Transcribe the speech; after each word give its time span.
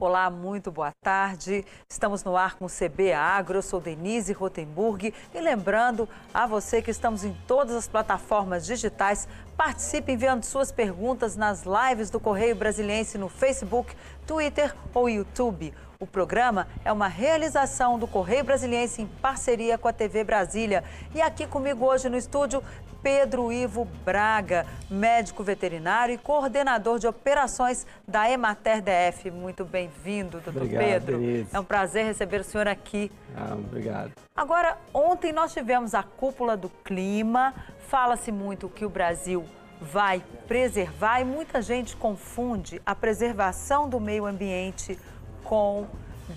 Olá, 0.00 0.30
muito 0.30 0.70
boa 0.70 0.92
tarde. 1.02 1.64
Estamos 1.88 2.22
no 2.22 2.36
ar 2.36 2.54
com 2.54 2.66
o 2.66 2.68
CB 2.68 3.12
Agro. 3.12 3.58
Eu 3.58 3.62
sou 3.62 3.80
Denise 3.80 4.32
Rotenburg. 4.32 5.12
E 5.34 5.40
lembrando 5.40 6.08
a 6.32 6.46
você 6.46 6.80
que 6.80 6.92
estamos 6.92 7.24
em 7.24 7.36
todas 7.48 7.74
as 7.74 7.88
plataformas 7.88 8.64
digitais. 8.64 9.26
Participe 9.56 10.12
enviando 10.12 10.44
suas 10.44 10.70
perguntas 10.70 11.34
nas 11.34 11.64
lives 11.64 12.10
do 12.10 12.20
Correio 12.20 12.54
Brasiliense 12.54 13.18
no 13.18 13.28
Facebook, 13.28 13.92
Twitter 14.24 14.72
ou 14.94 15.10
YouTube. 15.10 15.74
O 16.00 16.06
programa 16.06 16.68
é 16.84 16.92
uma 16.92 17.08
realização 17.08 17.98
do 17.98 18.06
Correio 18.06 18.44
Brasiliense 18.44 19.02
em 19.02 19.06
parceria 19.20 19.76
com 19.76 19.88
a 19.88 19.92
TV 19.92 20.22
Brasília. 20.22 20.84
E 21.12 21.20
aqui 21.20 21.44
comigo 21.44 21.84
hoje 21.84 22.08
no 22.08 22.16
estúdio, 22.16 22.62
Pedro 23.02 23.52
Ivo 23.52 23.84
Braga, 24.04 24.64
médico 24.88 25.42
veterinário 25.42 26.14
e 26.14 26.18
coordenador 26.18 27.00
de 27.00 27.08
operações 27.08 27.84
da 28.06 28.30
Emater 28.30 28.80
DF. 28.80 29.28
Muito 29.32 29.64
bem-vindo, 29.64 30.38
doutor 30.38 30.62
obrigado, 30.62 30.84
Pedro. 30.84 31.18
Denise. 31.18 31.48
É 31.52 31.58
um 31.58 31.64
prazer 31.64 32.04
receber 32.04 32.42
o 32.42 32.44
senhor 32.44 32.68
aqui. 32.68 33.10
Ah, 33.36 33.54
obrigado. 33.54 34.12
Agora, 34.36 34.78
ontem 34.94 35.32
nós 35.32 35.52
tivemos 35.52 35.96
a 35.96 36.04
cúpula 36.04 36.56
do 36.56 36.68
clima. 36.68 37.52
Fala-se 37.88 38.30
muito 38.30 38.68
que 38.68 38.84
o 38.84 38.88
Brasil 38.88 39.44
vai 39.80 40.22
preservar 40.46 41.20
e 41.20 41.24
muita 41.24 41.60
gente 41.60 41.96
confunde 41.96 42.80
a 42.86 42.94
preservação 42.94 43.88
do 43.88 43.98
meio 43.98 44.26
ambiente 44.26 44.96
com 44.96 45.17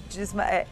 desma 0.10 0.46
é, 0.46 0.68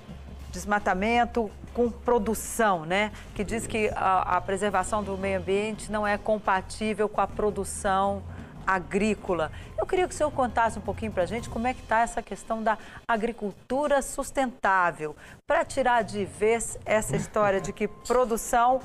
desmatamento, 0.52 1.49
com 1.73 1.89
produção, 1.89 2.85
né? 2.85 3.11
Que 3.35 3.43
diz 3.43 3.67
que 3.67 3.89
a, 3.95 4.38
a 4.38 4.41
preservação 4.41 5.03
do 5.03 5.17
meio 5.17 5.39
ambiente 5.39 5.91
não 5.91 6.05
é 6.05 6.17
compatível 6.17 7.07
com 7.07 7.21
a 7.21 7.27
produção 7.27 8.23
agrícola. 8.66 9.52
Eu 9.77 9.85
queria 9.85 10.07
que 10.07 10.13
o 10.13 10.17
senhor 10.17 10.31
contasse 10.31 10.77
um 10.77 10.81
pouquinho 10.81 11.11
para 11.11 11.23
a 11.23 11.25
gente 11.25 11.50
como 11.50 11.67
é 11.67 11.73
que 11.73 11.81
está 11.81 12.02
essa 12.02 12.22
questão 12.22 12.61
da 12.61 12.78
agricultura 13.08 14.02
sustentável, 14.02 15.16
para 15.47 15.66
tirar 15.66 16.03
de 16.03 16.25
vez 16.25 16.78
essa 16.85 17.16
história 17.16 17.59
de 17.59 17.73
que 17.73 17.88
produção 17.88 18.80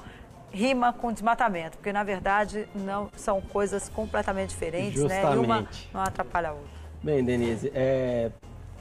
rima 0.50 0.93
com 0.93 1.12
desmatamento, 1.12 1.77
porque 1.77 1.93
na 1.93 2.05
verdade 2.05 2.67
não 2.75 3.11
são 3.17 3.41
coisas 3.41 3.89
completamente 3.89 4.50
diferentes, 4.50 5.00
Justamente. 5.00 5.27
né? 5.27 5.34
E 5.34 5.39
uma 5.39 5.69
não 5.93 6.00
atrapalha 6.00 6.50
a 6.50 6.53
outra. 6.53 6.71
Bem, 7.03 7.23
Denise, 7.23 7.71
é, 7.75 8.31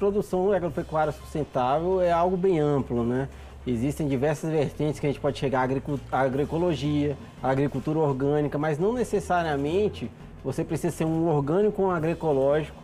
produção 0.04 0.52
agropecuária 0.52 1.14
sustentável 1.14 2.02
é 2.02 2.12
algo 2.12 2.36
bem 2.36 2.59
amplo, 2.59 3.06
né? 3.06 3.30
Existem 3.66 4.06
diversas 4.06 4.52
vertentes 4.52 5.00
que 5.00 5.08
a 5.08 5.09
gente 5.09 5.22
pode 5.22 5.40
chegar 5.40 5.66
à 6.12 6.20
agroecologia, 6.20 7.16
à 7.42 7.50
agricultura 7.50 8.00
orgânica, 8.00 8.58
mas 8.58 8.78
não 8.78 8.92
necessariamente 8.92 10.12
você 10.44 10.62
precisa 10.62 10.94
ser 10.94 11.06
um 11.06 11.30
orgânico 11.30 11.81
ou 11.81 11.88
um 11.88 11.92
agroecológico 11.92 12.76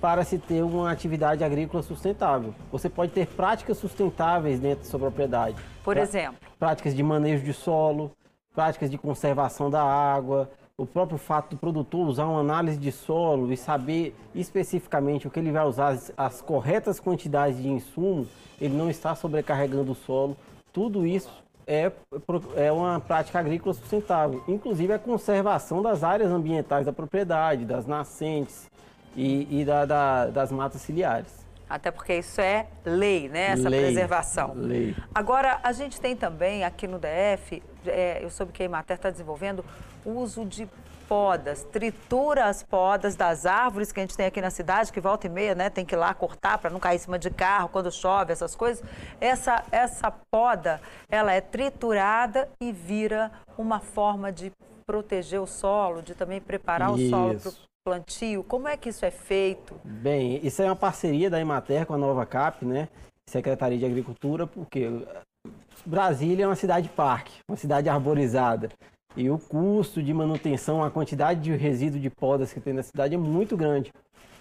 para 0.00 0.22
se 0.22 0.38
ter 0.38 0.62
uma 0.62 0.88
atividade 0.92 1.42
agrícola 1.42 1.82
sustentável. 1.82 2.54
Você 2.70 2.88
pode 2.88 3.10
ter 3.10 3.26
práticas 3.26 3.78
sustentáveis 3.78 4.60
dentro 4.60 4.84
da 4.84 4.90
sua 4.90 5.00
propriedade. 5.00 5.56
Por 5.82 5.96
exemplo, 5.96 6.38
Práticas 6.60 6.94
de 6.94 7.02
manejo 7.02 7.44
de 7.44 7.52
solo, 7.52 8.12
práticas 8.54 8.88
de 8.88 8.96
conservação 8.96 9.68
da 9.68 9.82
água, 9.82 10.48
o 10.78 10.86
próprio 10.86 11.18
fato 11.18 11.50
do 11.50 11.56
produtor 11.56 12.06
usar 12.06 12.24
uma 12.26 12.38
análise 12.38 12.78
de 12.78 12.92
solo 12.92 13.52
e 13.52 13.56
saber 13.56 14.14
especificamente 14.32 15.26
o 15.26 15.30
que 15.30 15.40
ele 15.40 15.50
vai 15.50 15.66
usar, 15.66 15.88
as, 15.88 16.12
as 16.16 16.40
corretas 16.40 17.00
quantidades 17.00 17.60
de 17.60 17.68
insumo, 17.68 18.28
ele 18.60 18.76
não 18.76 18.88
está 18.88 19.12
sobrecarregando 19.16 19.90
o 19.90 19.94
solo. 19.96 20.36
Tudo 20.72 21.04
isso 21.04 21.32
é, 21.66 21.90
é 22.54 22.70
uma 22.70 23.00
prática 23.00 23.40
agrícola 23.40 23.74
sustentável, 23.74 24.42
inclusive 24.46 24.92
a 24.92 24.98
conservação 25.00 25.82
das 25.82 26.04
áreas 26.04 26.30
ambientais 26.30 26.86
da 26.86 26.92
propriedade, 26.92 27.64
das 27.64 27.84
nascentes 27.84 28.70
e, 29.16 29.60
e 29.60 29.64
da- 29.64 29.84
da- 29.84 30.26
das 30.26 30.52
matas 30.52 30.80
ciliares. 30.80 31.47
Até 31.68 31.90
porque 31.90 32.14
isso 32.14 32.40
é 32.40 32.66
lei, 32.84 33.28
né? 33.28 33.48
Essa 33.50 33.68
Lei, 33.68 33.80
preservação. 33.80 34.52
lei. 34.54 34.96
Agora, 35.14 35.60
a 35.62 35.72
gente 35.72 36.00
tem 36.00 36.16
também 36.16 36.64
aqui 36.64 36.86
no 36.86 36.98
DF, 36.98 37.62
é, 37.86 38.22
eu 38.22 38.30
soube 38.30 38.52
que 38.52 38.62
a 38.62 38.66
Emater 38.66 38.96
está 38.96 39.10
desenvolvendo 39.10 39.64
o 40.04 40.10
uso 40.10 40.44
de 40.44 40.68
podas, 41.08 41.64
tritura 41.64 42.44
as 42.44 42.62
podas 42.62 43.16
das 43.16 43.46
árvores 43.46 43.90
que 43.90 43.98
a 43.98 44.02
gente 44.02 44.16
tem 44.16 44.26
aqui 44.26 44.42
na 44.42 44.50
cidade, 44.50 44.92
que 44.92 45.00
volta 45.00 45.26
e 45.26 45.30
meia, 45.30 45.54
né, 45.54 45.70
tem 45.70 45.84
que 45.84 45.94
ir 45.94 45.98
lá 45.98 46.12
cortar 46.12 46.58
para 46.58 46.68
não 46.68 46.78
cair 46.78 46.96
em 46.96 46.98
cima 46.98 47.18
de 47.18 47.30
carro 47.30 47.70
quando 47.70 47.90
chove, 47.90 48.32
essas 48.32 48.54
coisas. 48.54 48.84
Essa, 49.20 49.64
essa 49.72 50.10
poda, 50.30 50.80
ela 51.08 51.32
é 51.32 51.40
triturada 51.40 52.48
e 52.60 52.70
vira 52.72 53.32
uma 53.56 53.80
forma 53.80 54.30
de 54.30 54.52
proteger 54.86 55.40
o 55.40 55.46
solo, 55.46 56.02
de 56.02 56.14
também 56.14 56.40
preparar 56.40 56.92
o 56.92 56.98
solo 57.08 57.38
para 57.40 57.48
o 57.48 57.52
Isso. 57.52 57.67
Plantio. 57.88 58.44
Como 58.44 58.68
é 58.68 58.76
que 58.76 58.90
isso 58.90 59.04
é 59.04 59.10
feito? 59.10 59.74
Bem, 59.82 60.38
isso 60.46 60.60
é 60.60 60.66
uma 60.66 60.76
parceria 60.76 61.30
da 61.30 61.40
Emater 61.40 61.86
com 61.86 61.94
a 61.94 61.98
Nova 61.98 62.26
Cap, 62.26 62.64
né? 62.64 62.88
Secretaria 63.26 63.78
de 63.78 63.86
Agricultura, 63.86 64.46
porque 64.46 64.90
Brasília 65.86 66.44
é 66.44 66.46
uma 66.46 66.54
cidade 66.54 66.88
parque, 66.90 67.32
uma 67.48 67.56
cidade 67.56 67.88
arborizada. 67.88 68.68
E 69.16 69.30
o 69.30 69.38
custo 69.38 70.02
de 70.02 70.12
manutenção, 70.12 70.84
a 70.84 70.90
quantidade 70.90 71.40
de 71.40 71.56
resíduo 71.56 71.98
de 71.98 72.10
podas 72.10 72.52
que 72.52 72.60
tem 72.60 72.74
na 72.74 72.82
cidade 72.82 73.14
é 73.14 73.18
muito 73.18 73.56
grande. 73.56 73.90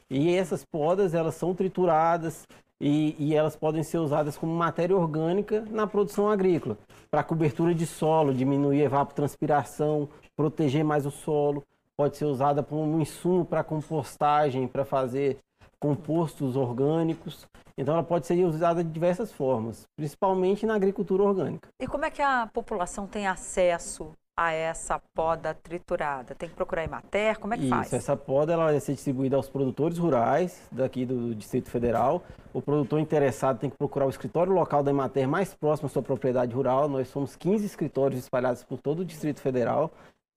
E 0.10 0.36
essas 0.36 0.66
podas, 0.66 1.14
elas 1.14 1.36
são 1.36 1.56
trituradas 1.56 2.46
e, 2.80 3.16
e 3.18 3.34
elas 3.34 3.56
podem 3.56 3.82
ser 3.82 3.98
usadas 3.98 4.38
como 4.38 4.54
matéria 4.54 4.96
orgânica 4.96 5.66
na 5.70 5.88
produção 5.88 6.30
agrícola, 6.30 6.78
para 7.10 7.24
cobertura 7.24 7.74
de 7.74 7.86
solo, 7.86 8.34
diminuir 8.34 8.82
a 8.82 8.86
evapotranspiração, 8.86 10.10
proteger 10.36 10.84
mais 10.84 11.06
o 11.06 11.12
solo. 11.12 11.64
Pode 12.00 12.16
ser 12.16 12.26
usada 12.26 12.62
como 12.62 12.84
um 12.84 13.02
insumo 13.02 13.44
para 13.44 13.64
compostagem, 13.64 14.68
para 14.68 14.86
fazer 14.86 15.40
compostos 15.80 16.56
orgânicos. 16.56 17.48
Então 17.76 17.96
ela 17.96 18.04
pode 18.04 18.28
ser 18.28 18.44
usada 18.46 18.84
de 18.84 18.90
diversas 18.92 19.32
formas, 19.32 19.84
principalmente 19.96 20.66
na 20.66 20.76
agricultura 20.76 21.24
orgânica. 21.24 21.70
E 21.82 21.88
como 21.88 22.06
é 22.06 22.12
que 22.12 22.22
a 22.22 22.48
população 22.54 23.08
tem 23.08 23.28
acesso 23.28 24.12
a 24.40 24.52
essa 24.52 25.00
poda 25.16 25.56
triturada? 25.56 26.36
Tem 26.36 26.48
que 26.48 26.56
procurar 26.56 26.84
Emater? 26.84 27.40
Como 27.40 27.56
é 27.56 27.58
que 27.58 27.64
Isso, 27.64 27.76
faz? 27.76 27.94
essa 27.94 28.16
poda 28.16 28.54
ela 28.54 28.66
vai 28.66 28.80
ser 28.80 28.94
distribuída 28.94 29.36
aos 29.36 29.50
produtores 29.50 29.98
rurais 29.98 30.68
daqui 30.72 31.04
do 31.04 31.34
Distrito 31.34 31.70
Federal. 31.70 32.24
O 32.54 32.62
produtor 32.62 33.00
interessado 33.00 33.60
tem 33.60 33.70
que 33.72 33.78
procurar 33.78 34.06
o 34.06 34.10
escritório 34.10 34.54
local 34.54 34.84
da 34.84 34.92
Emater 34.92 35.28
mais 35.28 35.54
próximo 35.56 35.88
à 35.88 35.90
sua 35.90 36.04
propriedade 36.04 36.54
rural. 36.54 36.88
Nós 36.88 37.08
somos 37.08 37.36
15 37.36 37.66
escritórios 37.66 38.20
espalhados 38.20 38.64
por 38.64 38.80
todo 38.80 39.00
o 39.00 39.06
Distrito 39.06 39.42
Federal. 39.42 39.92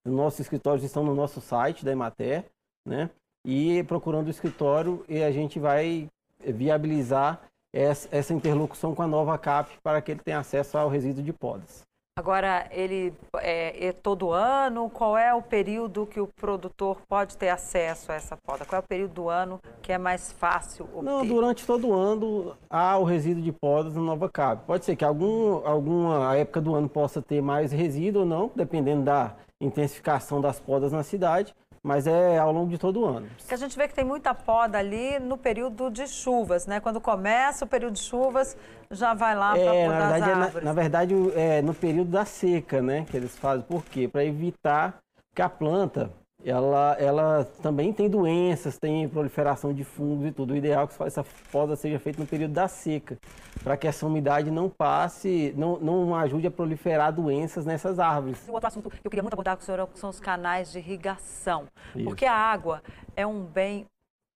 Os 0.06 0.12
nossos 0.12 0.40
escritórios 0.40 0.84
estão 0.84 1.04
no 1.04 1.14
nosso 1.14 1.40
site 1.40 1.84
da 1.84 1.92
Emater, 1.92 2.44
né? 2.86 3.10
E 3.46 3.82
procurando 3.84 4.26
o 4.26 4.30
escritório, 4.30 5.04
e 5.08 5.22
a 5.22 5.30
gente 5.30 5.58
vai 5.58 6.08
viabilizar 6.40 7.40
essa 7.72 8.08
essa 8.10 8.34
interlocução 8.34 8.94
com 8.94 9.02
a 9.02 9.06
nova 9.06 9.36
CAP 9.38 9.78
para 9.82 10.00
que 10.00 10.12
ele 10.12 10.20
tenha 10.20 10.38
acesso 10.38 10.76
ao 10.76 10.88
resíduo 10.88 11.22
de 11.22 11.32
podas. 11.32 11.82
Agora, 12.18 12.66
ele 12.70 13.14
é, 13.38 13.86
é 13.86 13.92
todo 13.92 14.30
ano? 14.30 14.90
Qual 14.90 15.16
é 15.16 15.32
o 15.32 15.40
período 15.40 16.06
que 16.06 16.20
o 16.20 16.26
produtor 16.26 17.00
pode 17.08 17.34
ter 17.36 17.48
acesso 17.48 18.12
a 18.12 18.14
essa 18.14 18.36
poda? 18.36 18.66
Qual 18.66 18.78
é 18.78 18.84
o 18.84 18.86
período 18.86 19.14
do 19.14 19.28
ano 19.30 19.58
que 19.80 19.90
é 19.90 19.96
mais 19.96 20.30
fácil 20.32 20.84
obter? 20.92 21.02
Não, 21.02 21.24
durante 21.24 21.64
todo 21.64 21.88
o 21.88 21.94
ano 21.94 22.56
há 22.68 22.98
o 22.98 23.04
resíduo 23.04 23.42
de 23.42 23.52
podas 23.52 23.94
na 23.94 24.02
Nova 24.02 24.28
Cap. 24.28 24.66
Pode 24.66 24.84
ser 24.84 24.96
que 24.96 25.04
algum, 25.04 25.66
alguma 25.66 26.36
época 26.36 26.60
do 26.60 26.74
ano 26.74 26.88
possa 26.88 27.22
ter 27.22 27.40
mais 27.40 27.72
resíduo 27.72 28.22
ou 28.22 28.28
não, 28.28 28.50
dependendo 28.54 29.04
da 29.04 29.34
intensificação 29.60 30.40
das 30.40 30.58
podas 30.58 30.92
na 30.92 31.02
cidade, 31.02 31.54
mas 31.82 32.06
é 32.06 32.38
ao 32.38 32.52
longo 32.52 32.68
de 32.70 32.76
todo 32.78 33.00
o 33.00 33.04
ano. 33.06 33.26
Porque 33.38 33.54
a 33.54 33.56
gente 33.56 33.76
vê 33.76 33.88
que 33.88 33.94
tem 33.94 34.04
muita 34.04 34.34
poda 34.34 34.78
ali 34.78 35.18
no 35.18 35.36
período 35.38 35.90
de 35.90 36.06
chuvas, 36.06 36.66
né? 36.66 36.78
Quando 36.80 37.00
começa 37.00 37.64
o 37.64 37.68
período 37.68 37.94
de 37.94 38.00
chuvas, 38.00 38.56
já 38.90 39.14
vai 39.14 39.34
lá 39.34 39.52
para 39.52 39.60
É, 39.74 39.84
podar 39.86 39.98
na 39.98 40.04
as 40.06 40.10
verdade, 40.12 40.30
é, 40.30 40.34
na, 40.34 40.44
árvores. 40.44 40.64
na 40.66 40.72
verdade, 40.72 41.14
é 41.34 41.62
no 41.62 41.74
período 41.74 42.10
da 42.10 42.24
seca, 42.24 42.82
né, 42.82 43.06
que 43.10 43.16
eles 43.16 43.36
fazem. 43.38 43.64
Por 43.66 43.84
quê? 43.84 44.06
Para 44.08 44.24
evitar 44.24 44.98
que 45.34 45.40
a 45.40 45.48
planta, 45.48 46.10
ela, 46.44 46.96
ela 46.98 47.44
também 47.62 47.92
tem 47.92 48.08
doenças, 48.08 48.78
tem 48.78 49.08
proliferação 49.08 49.72
de 49.74 49.84
fungos 49.84 50.26
e 50.26 50.32
tudo. 50.32 50.54
O 50.54 50.56
ideal 50.56 50.84
é 50.84 50.86
que 50.86 51.02
essa 51.02 51.24
poda 51.52 51.76
seja 51.76 51.98
feita 51.98 52.20
no 52.20 52.26
período 52.26 52.52
da 52.52 52.66
seca, 52.66 53.18
para 53.62 53.76
que 53.76 53.86
essa 53.86 54.06
umidade 54.06 54.50
não 54.50 54.68
passe, 54.68 55.52
não, 55.56 55.78
não 55.78 56.14
ajude 56.14 56.46
a 56.46 56.50
proliferar 56.50 57.12
doenças 57.12 57.66
nessas 57.66 57.98
árvores. 57.98 58.48
O 58.48 58.52
outro 58.52 58.68
assunto 58.68 58.90
que 58.90 58.98
eu 59.04 59.10
queria 59.10 59.22
muito 59.22 59.34
abordar 59.34 59.56
com 59.56 59.62
o 59.62 59.64
senhor 59.64 59.88
são 59.94 60.10
os 60.10 60.20
canais 60.20 60.72
de 60.72 60.78
irrigação. 60.78 61.66
Isso. 61.94 62.04
Porque 62.04 62.24
a 62.24 62.34
água 62.34 62.82
é 63.14 63.26
um 63.26 63.44
bem 63.44 63.86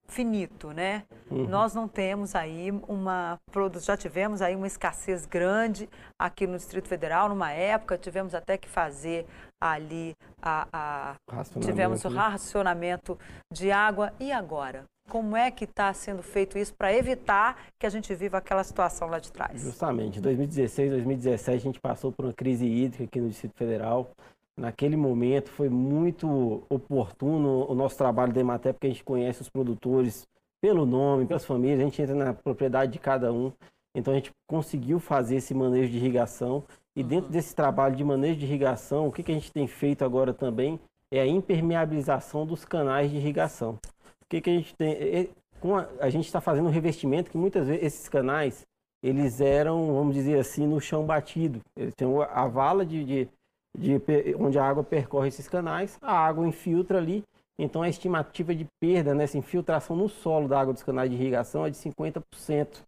finito, 0.07 0.71
né? 0.73 1.05
Uhum. 1.31 1.47
Nós 1.49 1.75
não 1.75 1.89
temos 1.89 2.35
aí 2.35 2.71
uma 2.89 3.39
já 3.81 3.97
tivemos 3.97 4.43
aí 4.43 4.55
uma 4.55 4.67
escassez 4.67 5.27
grande 5.27 5.89
aqui 6.19 6.47
no 6.47 6.57
Distrito 6.57 6.89
Federal 6.89 7.29
numa 7.29 7.51
época 7.53 7.97
tivemos 7.99 8.35
até 8.35 8.57
que 8.59 8.69
fazer 8.69 9.27
ali 9.61 10.15
a, 10.43 10.69
a- 10.73 11.15
Racionamento, 11.31 11.67
tivemos 11.73 12.05
o 12.05 12.11
né? 12.11 12.17
racionamento 12.17 13.19
de 13.53 13.71
água 13.71 14.13
e 14.21 14.31
agora 14.31 14.85
como 15.09 15.37
é 15.37 15.51
que 15.51 15.65
está 15.65 15.93
sendo 15.93 16.23
feito 16.23 16.57
isso 16.57 16.73
para 16.75 16.93
evitar 16.93 17.59
que 17.79 17.87
a 17.87 17.91
gente 17.91 18.15
viva 18.15 18.39
aquela 18.39 18.65
situação 18.65 19.07
lá 19.09 19.19
de 19.19 19.31
trás? 19.31 19.61
Justamente, 19.61 20.19
em 20.19 20.23
2016, 20.23 20.91
2017 20.93 21.57
a 21.57 21.61
gente 21.61 21.81
passou 21.81 22.11
por 22.11 22.25
uma 22.25 22.33
crise 22.33 22.67
hídrica 22.67 23.05
aqui 23.05 23.21
no 23.21 23.29
Distrito 23.29 23.55
Federal. 23.55 24.11
Naquele 24.57 24.97
momento 24.97 25.51
foi 25.51 25.69
muito 25.69 26.63
oportuno 26.69 27.67
o 27.69 27.75
nosso 27.75 27.97
trabalho 27.97 28.33
da 28.33 28.41
Emater, 28.41 28.73
porque 28.73 28.87
a 28.87 28.91
gente 28.91 29.05
conhece 29.05 29.43
os 29.43 29.49
produtores 29.49 30.29
pelo 30.63 30.87
nome, 30.87 31.27
pelas 31.27 31.45
famílias, 31.45 31.81
a 31.81 31.85
gente 31.85 32.01
entra 32.01 32.15
na 32.15 32.33
propriedade 32.33 32.93
de 32.93 32.99
cada 32.99 33.33
um. 33.33 33.53
Então 33.95 34.13
a 34.13 34.17
gente 34.17 34.31
conseguiu 34.49 34.99
fazer 34.99 35.37
esse 35.37 35.53
manejo 35.53 35.91
de 35.91 35.99
irrigação. 35.99 36.65
E 36.97 37.03
uhum. 37.03 37.09
dentro 37.09 37.31
desse 37.31 37.55
trabalho 37.55 37.95
de 37.97 38.05
manejo 38.05 38.39
de 38.39 38.47
irrigação, 38.47 39.07
o 39.07 39.13
que, 39.13 39.23
que 39.23 39.31
a 39.31 39.35
gente 39.35 39.53
tem 39.53 39.67
feito 39.67 40.05
agora 40.05 40.33
também 40.33 40.81
é 41.13 41.21
a 41.21 41.27
impermeabilização 41.27 42.47
dos 42.47 42.65
canais 42.65 43.11
de 43.11 43.17
irrigação. 43.17 43.79
O 44.23 44.27
que, 44.29 44.41
que 44.41 44.51
a 44.51 44.55
gente 44.55 44.75
tem? 44.75 45.31
Com 45.61 45.77
a, 45.77 45.87
a 46.01 46.09
gente 46.11 46.27
está 46.27 46.41
fazendo 46.41 46.67
um 46.67 46.73
revestimento 46.73 47.31
que 47.31 47.37
muitas 47.37 47.67
vezes 47.67 47.85
esses 47.85 48.09
canais 48.09 48.67
eles 49.03 49.41
eram, 49.43 49.95
vamos 49.95 50.15
dizer 50.15 50.39
assim, 50.39 50.67
no 50.67 50.81
chão 50.81 51.05
batido. 51.05 51.61
Eles 51.77 51.95
têm 51.95 52.09
a 52.23 52.47
vala 52.47 52.87
de, 52.87 53.05
de, 53.05 53.29
de, 53.77 54.01
onde 54.39 54.59
a 54.59 54.65
água 54.65 54.85
percorre 54.85 55.29
esses 55.29 55.49
canais, 55.49 55.99
a 56.01 56.13
água 56.13 56.47
infiltra 56.47 56.99
ali 56.99 57.25
então 57.59 57.83
a 57.83 57.89
estimativa 57.89 58.55
de 58.55 58.67
perda 58.81 59.15
nessa 59.15 59.39
infiltração 59.39 59.95
no 59.95 60.09
solo 60.09 60.49
da 60.49 60.61
água 60.61 60.73
dos 60.73 60.83
canais 60.83 61.11
de 61.11 61.17
irrigação 61.17 61.65
é 61.65 61.71
de 61.71 61.77
50%. 61.77 62.83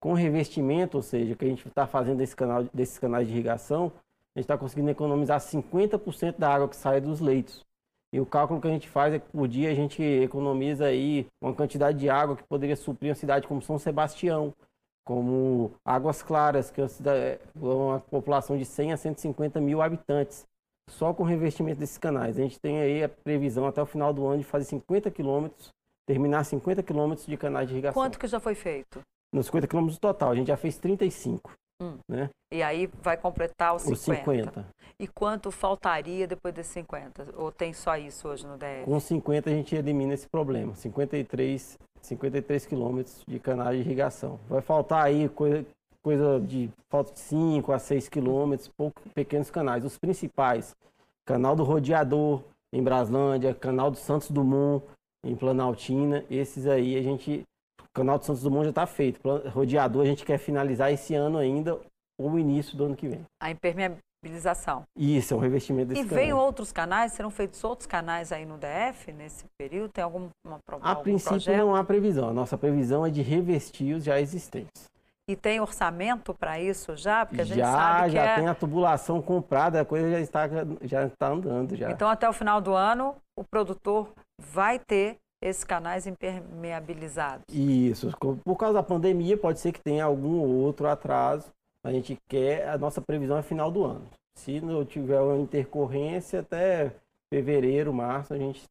Com 0.00 0.14
revestimento, 0.14 0.96
ou 0.96 1.02
seja, 1.02 1.36
que 1.36 1.44
a 1.44 1.48
gente 1.48 1.66
está 1.68 1.86
fazendo 1.86 2.18
desse 2.18 2.34
canal, 2.34 2.64
desses 2.74 2.98
canais 2.98 3.28
de 3.28 3.32
irrigação, 3.32 3.92
a 4.34 4.38
gente 4.38 4.44
está 4.44 4.58
conseguindo 4.58 4.90
economizar 4.90 5.38
50% 5.38 6.38
da 6.38 6.52
água 6.52 6.68
que 6.68 6.74
sai 6.74 7.00
dos 7.00 7.20
leitos. 7.20 7.64
E 8.12 8.20
o 8.20 8.26
cálculo 8.26 8.60
que 8.60 8.66
a 8.66 8.70
gente 8.70 8.88
faz 8.88 9.14
é 9.14 9.20
que 9.20 9.28
por 9.30 9.46
dia 9.46 9.70
a 9.70 9.74
gente 9.74 10.02
economiza 10.02 10.86
aí 10.86 11.26
uma 11.40 11.54
quantidade 11.54 11.98
de 11.98 12.10
água 12.10 12.36
que 12.36 12.42
poderia 12.42 12.74
suprir 12.74 13.10
uma 13.10 13.14
cidade 13.14 13.46
como 13.46 13.62
São 13.62 13.78
Sebastião, 13.78 14.52
como 15.04 15.72
Águas 15.84 16.22
Claras, 16.22 16.70
que 16.70 16.80
é 16.80 17.38
uma 17.56 18.00
população 18.00 18.56
de 18.56 18.64
100 18.64 18.92
a 18.92 18.96
150 18.96 19.60
mil 19.60 19.82
habitantes 19.82 20.46
só 20.90 21.12
com 21.14 21.22
o 21.22 21.26
revestimento 21.26 21.80
desses 21.80 21.98
canais. 21.98 22.38
A 22.38 22.42
gente 22.42 22.58
tem 22.60 22.80
aí 22.80 23.02
a 23.02 23.08
previsão 23.08 23.66
até 23.66 23.80
o 23.82 23.86
final 23.86 24.12
do 24.12 24.26
ano 24.26 24.38
de 24.38 24.44
fazer 24.44 24.64
50 24.66 25.10
quilômetros, 25.10 25.70
terminar 26.06 26.44
50 26.44 26.82
quilômetros 26.82 27.26
de 27.26 27.36
canais 27.36 27.68
de 27.68 27.74
irrigação. 27.74 28.00
Quanto 28.00 28.18
que 28.18 28.26
já 28.26 28.40
foi 28.40 28.54
feito? 28.54 29.00
Nos 29.34 29.46
50 29.46 29.66
quilômetros 29.66 29.98
total, 29.98 30.30
a 30.30 30.34
gente 30.34 30.48
já 30.48 30.56
fez 30.56 30.76
35. 30.78 31.52
Hum. 31.82 31.98
Né? 32.08 32.28
E 32.52 32.62
aí 32.62 32.86
vai 33.00 33.16
completar 33.16 33.74
os 33.74 33.82
50. 33.82 33.94
Os 33.94 34.18
50. 34.18 34.66
E 35.00 35.08
quanto 35.08 35.50
faltaria 35.50 36.26
depois 36.26 36.54
desses 36.54 36.72
50? 36.74 37.34
Ou 37.36 37.50
tem 37.50 37.72
só 37.72 37.96
isso 37.96 38.28
hoje 38.28 38.46
no 38.46 38.56
DF? 38.56 38.84
Com 38.84 39.00
50 39.00 39.50
a 39.50 39.52
gente 39.52 39.74
elimina 39.74 40.14
esse 40.14 40.28
problema. 40.28 40.74
53, 40.76 41.78
53 42.02 42.66
quilômetros 42.66 43.22
de 43.26 43.38
canais 43.38 43.76
de 43.76 43.82
irrigação. 43.82 44.38
Vai 44.48 44.60
faltar 44.60 45.04
aí 45.04 45.28
coisa, 45.28 45.64
coisa 46.02 46.40
de 46.40 46.70
falta 46.90 47.12
de 47.12 47.20
5 47.20 47.72
a 47.72 47.78
6 47.78 48.08
quilômetros, 48.08 48.70
pequenos 49.14 49.50
canais. 49.50 49.84
Os 49.84 49.96
principais, 49.96 50.74
canal 51.24 51.54
do 51.54 51.62
Rodeador 51.62 52.42
em 52.72 52.82
Braslândia, 52.82 53.54
canal 53.54 53.90
do 53.90 53.96
Santos 53.96 54.30
Dumont 54.30 54.84
em 55.24 55.36
Planaltina, 55.36 56.24
esses 56.28 56.66
aí 56.66 56.96
a 56.96 57.02
gente, 57.02 57.44
o 57.80 57.92
canal 57.94 58.18
do 58.18 58.24
Santos 58.24 58.42
Dumont 58.42 58.64
já 58.64 58.70
está 58.70 58.86
feito. 58.86 59.20
Rodeador 59.50 60.02
a 60.02 60.06
gente 60.06 60.24
quer 60.24 60.38
finalizar 60.38 60.92
esse 60.92 61.14
ano 61.14 61.38
ainda 61.38 61.78
ou 62.18 62.38
início 62.38 62.76
do 62.76 62.84
ano 62.84 62.96
que 62.96 63.08
vem. 63.08 63.24
A 63.40 63.50
impermeabilização. 64.22 64.84
Isso, 64.96 65.34
é 65.34 65.36
um 65.36 65.40
revestimento 65.40 65.88
desse 65.88 66.00
E 66.02 66.04
canal. 66.04 66.24
vem 66.24 66.32
outros 66.32 66.72
canais? 66.72 67.12
Serão 67.12 67.30
feitos 67.30 67.62
outros 67.64 67.86
canais 67.86 68.32
aí 68.32 68.46
no 68.46 68.56
DF 68.56 69.12
nesse 69.12 69.44
período? 69.58 69.90
Tem 69.92 70.04
algum 70.04 70.28
uma, 70.46 70.58
A 70.80 70.90
algum 70.90 71.02
princípio 71.02 71.30
projeto? 71.32 71.58
não 71.58 71.74
há 71.74 71.84
previsão. 71.84 72.28
A 72.28 72.32
nossa 72.32 72.56
previsão 72.56 73.04
é 73.04 73.10
de 73.10 73.22
revestir 73.22 73.94
os 73.96 74.04
já 74.04 74.20
existentes. 74.20 74.84
E 75.28 75.36
tem 75.36 75.60
orçamento 75.60 76.34
para 76.34 76.60
isso 76.60 76.96
já? 76.96 77.24
Porque 77.24 77.42
a 77.42 77.44
gente 77.44 77.58
já, 77.58 77.72
sabe 77.72 78.10
que 78.10 78.16
já 78.16 78.22
é... 78.24 78.34
tem 78.34 78.48
a 78.48 78.54
tubulação 78.54 79.22
comprada, 79.22 79.80
a 79.80 79.84
coisa 79.84 80.10
já 80.10 80.20
está, 80.20 80.48
já 80.82 81.06
está 81.06 81.28
andando. 81.28 81.76
Já. 81.76 81.90
Então, 81.90 82.08
até 82.08 82.28
o 82.28 82.32
final 82.32 82.60
do 82.60 82.74
ano, 82.74 83.14
o 83.38 83.44
produtor 83.44 84.12
vai 84.40 84.80
ter 84.80 85.16
esses 85.40 85.62
canais 85.62 86.06
impermeabilizados. 86.08 87.44
Isso. 87.48 88.10
Por 88.44 88.56
causa 88.56 88.74
da 88.74 88.82
pandemia, 88.82 89.36
pode 89.36 89.60
ser 89.60 89.72
que 89.72 89.80
tenha 89.80 90.04
algum 90.04 90.38
outro 90.40 90.88
atraso. 90.88 91.50
A 91.84 91.90
gente 91.90 92.16
quer, 92.28 92.68
a 92.68 92.78
nossa 92.78 93.00
previsão 93.00 93.36
é 93.36 93.42
final 93.42 93.70
do 93.70 93.84
ano. 93.84 94.08
Se 94.36 94.60
não 94.60 94.84
tiver 94.84 95.20
uma 95.20 95.36
intercorrência, 95.36 96.40
até 96.40 96.92
fevereiro, 97.32 97.92
março, 97.92 98.32
a 98.32 98.38
gente 98.38 98.62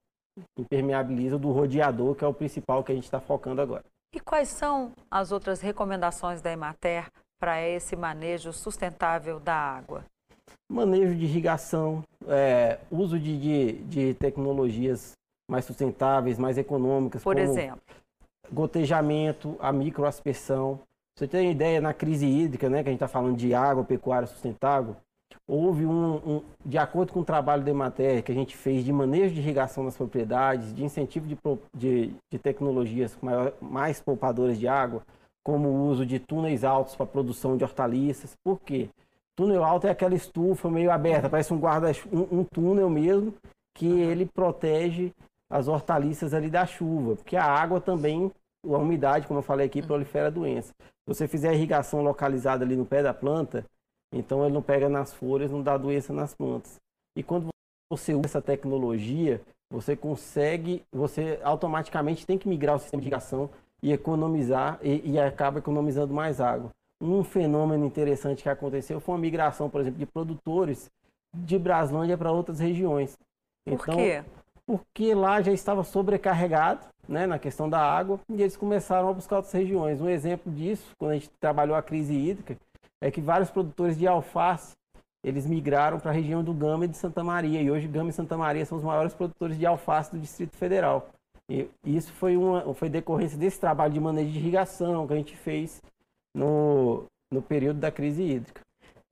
impermeabiliza 0.57 1.37
do 1.37 1.51
rodeador, 1.51 2.15
que 2.15 2.23
é 2.23 2.27
o 2.27 2.33
principal 2.33 2.83
que 2.83 2.91
a 2.91 2.95
gente 2.95 3.03
está 3.03 3.19
focando 3.19 3.61
agora. 3.61 3.83
E 4.13 4.19
quais 4.19 4.49
são 4.49 4.91
as 5.09 5.31
outras 5.31 5.61
recomendações 5.61 6.41
da 6.41 6.51
Emater 6.51 7.09
para 7.39 7.61
esse 7.61 7.95
manejo 7.95 8.53
sustentável 8.53 9.39
da 9.39 9.55
água? 9.55 10.05
Manejo 10.69 11.15
de 11.15 11.25
irrigação, 11.25 12.03
é, 12.27 12.79
uso 12.89 13.19
de, 13.19 13.37
de, 13.37 13.73
de, 13.83 14.13
tecnologias 14.13 15.13
mais 15.49 15.65
sustentáveis, 15.65 16.37
mais 16.37 16.57
econômicas. 16.57 17.23
Por 17.23 17.37
exemplo? 17.37 17.81
Gotejamento, 18.51 19.57
a 19.59 19.71
microaspersão. 19.71 20.79
Você 21.15 21.27
tem 21.27 21.51
ideia, 21.51 21.81
na 21.81 21.93
crise 21.93 22.25
hídrica, 22.25 22.69
né, 22.69 22.81
que 22.81 22.89
a 22.89 22.91
gente 22.91 23.03
está 23.03 23.07
falando 23.07 23.37
de 23.37 23.53
água, 23.53 23.83
pecuária 23.83 24.27
sustentável, 24.27 24.95
houve 25.47 25.85
um, 25.85 26.15
um, 26.15 26.43
de 26.65 26.77
acordo 26.77 27.13
com 27.13 27.19
o 27.19 27.25
trabalho 27.25 27.63
da 27.63 27.71
Emater 27.71 28.23
que 28.23 28.31
a 28.31 28.35
gente 28.35 28.55
fez 28.55 28.83
de 28.83 28.93
manejo 28.93 29.33
de 29.33 29.41
irrigação 29.41 29.83
nas 29.83 29.97
propriedades, 29.97 30.73
de 30.73 30.83
incentivo 30.83 31.27
de, 31.27 31.37
de, 31.75 32.15
de 32.31 32.39
tecnologias 32.39 33.17
maior, 33.21 33.53
mais 33.61 33.99
poupadoras 33.99 34.57
de 34.57 34.67
água, 34.67 35.03
como 35.43 35.67
o 35.67 35.87
uso 35.87 36.05
de 36.05 36.19
túneis 36.19 36.63
altos 36.63 36.95
para 36.95 37.05
produção 37.05 37.57
de 37.57 37.63
hortaliças. 37.63 38.33
Por 38.43 38.59
quê? 38.59 38.89
Túnel 39.35 39.63
alto 39.63 39.87
é 39.87 39.89
aquela 39.89 40.15
estufa 40.15 40.69
meio 40.69 40.91
aberta, 40.91 41.29
parece 41.29 41.53
um 41.53 41.59
guarda 41.59 41.91
um, 42.11 42.39
um 42.39 42.43
túnel 42.43 42.89
mesmo 42.89 43.33
que 43.75 43.87
ele 43.87 44.25
protege 44.25 45.11
as 45.49 45.67
hortaliças 45.67 46.33
ali 46.33 46.49
da 46.49 46.65
chuva, 46.65 47.15
porque 47.15 47.35
a 47.35 47.45
água 47.45 47.81
também, 47.81 48.31
a 48.63 48.77
umidade, 48.77 49.27
como 49.27 49.39
eu 49.39 49.43
falei 49.43 49.65
aqui, 49.65 49.81
prolifera 49.81 50.27
a 50.27 50.31
doença. 50.31 50.73
Se 50.79 51.07
você 51.07 51.27
fizer 51.27 51.49
a 51.49 51.53
irrigação 51.53 52.01
localizada 52.01 52.63
ali 52.63 52.75
no 52.75 52.85
pé 52.85 53.01
da 53.01 53.13
planta, 53.13 53.65
então 54.13 54.43
ele 54.43 54.53
não 54.53 54.61
pega 54.61 54.89
nas 54.89 55.13
folhas, 55.13 55.51
não 55.51 55.61
dá 55.61 55.77
doença 55.77 56.13
nas 56.13 56.33
plantas. 56.33 56.75
E 57.17 57.23
quando 57.23 57.49
você 57.89 58.13
usa 58.13 58.25
essa 58.25 58.41
tecnologia, 58.41 59.41
você 59.71 59.95
consegue, 59.95 60.83
você 60.91 61.39
automaticamente 61.43 62.25
tem 62.25 62.37
que 62.37 62.47
migrar 62.47 62.75
o 62.75 62.79
sistema 62.79 63.01
de 63.01 63.07
irrigação 63.07 63.49
e 63.81 63.91
economizar 63.91 64.79
e, 64.81 65.11
e 65.11 65.19
acaba 65.19 65.59
economizando 65.59 66.13
mais 66.13 66.39
água. 66.39 66.69
Um 67.01 67.23
fenômeno 67.23 67.85
interessante 67.85 68.43
que 68.43 68.49
aconteceu 68.49 68.99
foi 68.99 69.15
uma 69.15 69.21
migração, 69.21 69.69
por 69.69 69.81
exemplo, 69.81 69.97
de 69.97 70.05
produtores 70.05 70.89
de 71.33 71.57
Braslândia 71.57 72.17
para 72.17 72.31
outras 72.31 72.59
regiões. 72.59 73.17
Por 73.65 73.73
então, 73.73 73.95
quê? 73.95 74.23
Porque 74.65 75.13
lá 75.13 75.41
já 75.41 75.51
estava 75.51 75.83
sobrecarregado 75.83 76.85
né, 77.07 77.25
na 77.25 77.39
questão 77.39 77.69
da 77.69 77.79
água 77.79 78.19
e 78.29 78.41
eles 78.41 78.55
começaram 78.55 79.09
a 79.09 79.13
buscar 79.13 79.37
outras 79.37 79.53
regiões. 79.53 79.99
Um 79.99 80.09
exemplo 80.09 80.51
disso, 80.51 80.91
quando 80.97 81.11
a 81.11 81.13
gente 81.15 81.29
trabalhou 81.39 81.75
a 81.75 81.81
crise 81.81 82.13
hídrica, 82.13 82.55
é 83.01 83.09
que 83.09 83.19
vários 83.19 83.49
produtores 83.49 83.97
de 83.97 84.07
alface 84.07 84.73
eles 85.23 85.45
migraram 85.45 85.99
para 85.99 86.11
a 86.11 86.13
região 86.13 86.43
do 86.43 86.53
Gama 86.53 86.85
e 86.85 86.87
de 86.87 86.97
Santa 86.97 87.23
Maria. 87.23 87.61
E 87.61 87.69
hoje 87.69 87.87
Gama 87.87 88.09
e 88.09 88.13
Santa 88.13 88.37
Maria 88.37 88.65
são 88.65 88.77
os 88.77 88.83
maiores 88.83 89.13
produtores 89.13 89.57
de 89.57 89.65
alface 89.65 90.11
do 90.11 90.19
Distrito 90.19 90.55
Federal. 90.57 91.09
E 91.49 91.69
isso 91.85 92.13
foi, 92.13 92.37
uma, 92.37 92.73
foi 92.73 92.89
decorrência 92.89 93.37
desse 93.37 93.59
trabalho 93.59 93.93
de 93.93 93.99
manejo 93.99 94.31
de 94.31 94.39
irrigação 94.39 95.05
que 95.05 95.13
a 95.13 95.17
gente 95.17 95.35
fez 95.35 95.81
no, 96.33 97.03
no 97.31 97.41
período 97.41 97.79
da 97.79 97.91
crise 97.91 98.23
hídrica. 98.23 98.61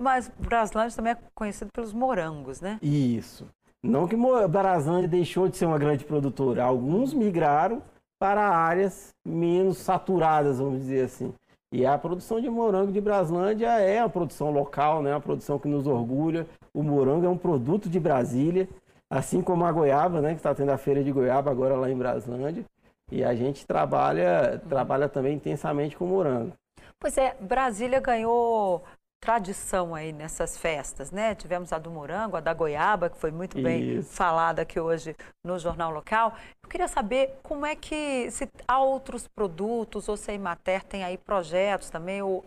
Mas 0.01 0.29
Braslândia 0.29 0.95
também 0.95 1.13
é 1.13 1.17
conhecido 1.35 1.69
pelos 1.73 1.91
morangos, 1.91 2.61
né? 2.61 2.79
Isso. 2.81 3.45
Não 3.83 4.07
que 4.07 4.15
Braslândia 4.49 5.07
deixou 5.07 5.47
de 5.47 5.55
ser 5.55 5.65
uma 5.65 5.77
grande 5.77 6.03
produtora. 6.03 6.63
Alguns 6.63 7.13
migraram 7.13 7.81
para 8.19 8.49
áreas 8.49 9.13
menos 9.25 9.77
saturadas, 9.77 10.59
vamos 10.59 10.79
dizer 10.79 11.05
assim. 11.05 11.33
E 11.71 11.85
a 11.85 11.97
produção 11.97 12.41
de 12.41 12.49
morango 12.49 12.91
de 12.91 12.99
Braslândia 12.99 13.79
é 13.79 13.99
a 13.99 14.09
produção 14.09 14.51
local, 14.51 15.01
né? 15.01 15.13
a 15.13 15.19
produção 15.19 15.57
que 15.57 15.67
nos 15.67 15.87
orgulha. 15.87 16.45
O 16.73 16.83
morango 16.83 17.25
é 17.25 17.29
um 17.29 17.37
produto 17.37 17.87
de 17.87 17.99
Brasília, 17.99 18.67
assim 19.09 19.41
como 19.41 19.63
a 19.63 19.71
goiaba, 19.71 20.19
né? 20.19 20.31
que 20.31 20.37
está 20.37 20.53
tendo 20.53 20.71
a 20.71 20.77
feira 20.77 21.03
de 21.03 21.11
goiaba 21.11 21.49
agora 21.49 21.75
lá 21.75 21.89
em 21.89 21.97
Braslândia. 21.97 22.65
E 23.11 23.23
a 23.23 23.33
gente 23.33 23.65
trabalha, 23.65 24.61
trabalha 24.67 25.07
também 25.07 25.35
intensamente 25.35 25.95
com 25.95 26.05
morango. 26.05 26.53
Pois 26.99 27.17
é, 27.17 27.35
Brasília 27.39 28.01
ganhou 28.01 28.83
tradição 29.19 29.93
aí 29.93 30.13
nessas 30.13 30.57
festas, 30.57 31.11
né? 31.11 31.35
Tivemos 31.35 31.73
a 31.73 31.77
do 31.77 31.91
morango, 31.91 32.37
a 32.37 32.39
da 32.39 32.53
goiaba, 32.53 33.09
que 33.09 33.17
foi 33.17 33.31
muito 33.31 33.61
bem 33.61 33.97
Isso. 33.97 34.13
falada 34.13 34.61
aqui 34.61 34.79
hoje 34.79 35.15
no 35.45 35.59
Jornal 35.59 35.91
Local. 35.91 36.33
Eu 36.63 36.69
queria 36.69 36.87
saber 36.87 37.37
como 37.43 37.65
é 37.65 37.75
que, 37.75 38.31
se 38.31 38.49
há 38.67 38.79
outros 38.79 39.27
produtos, 39.27 40.07
ou 40.07 40.15
se 40.15 40.31
a 40.31 40.33
Imater 40.33 40.83
tem 40.83 41.03
aí 41.03 41.17
projetos 41.17 41.89
também, 41.89 42.21
ou 42.21 42.45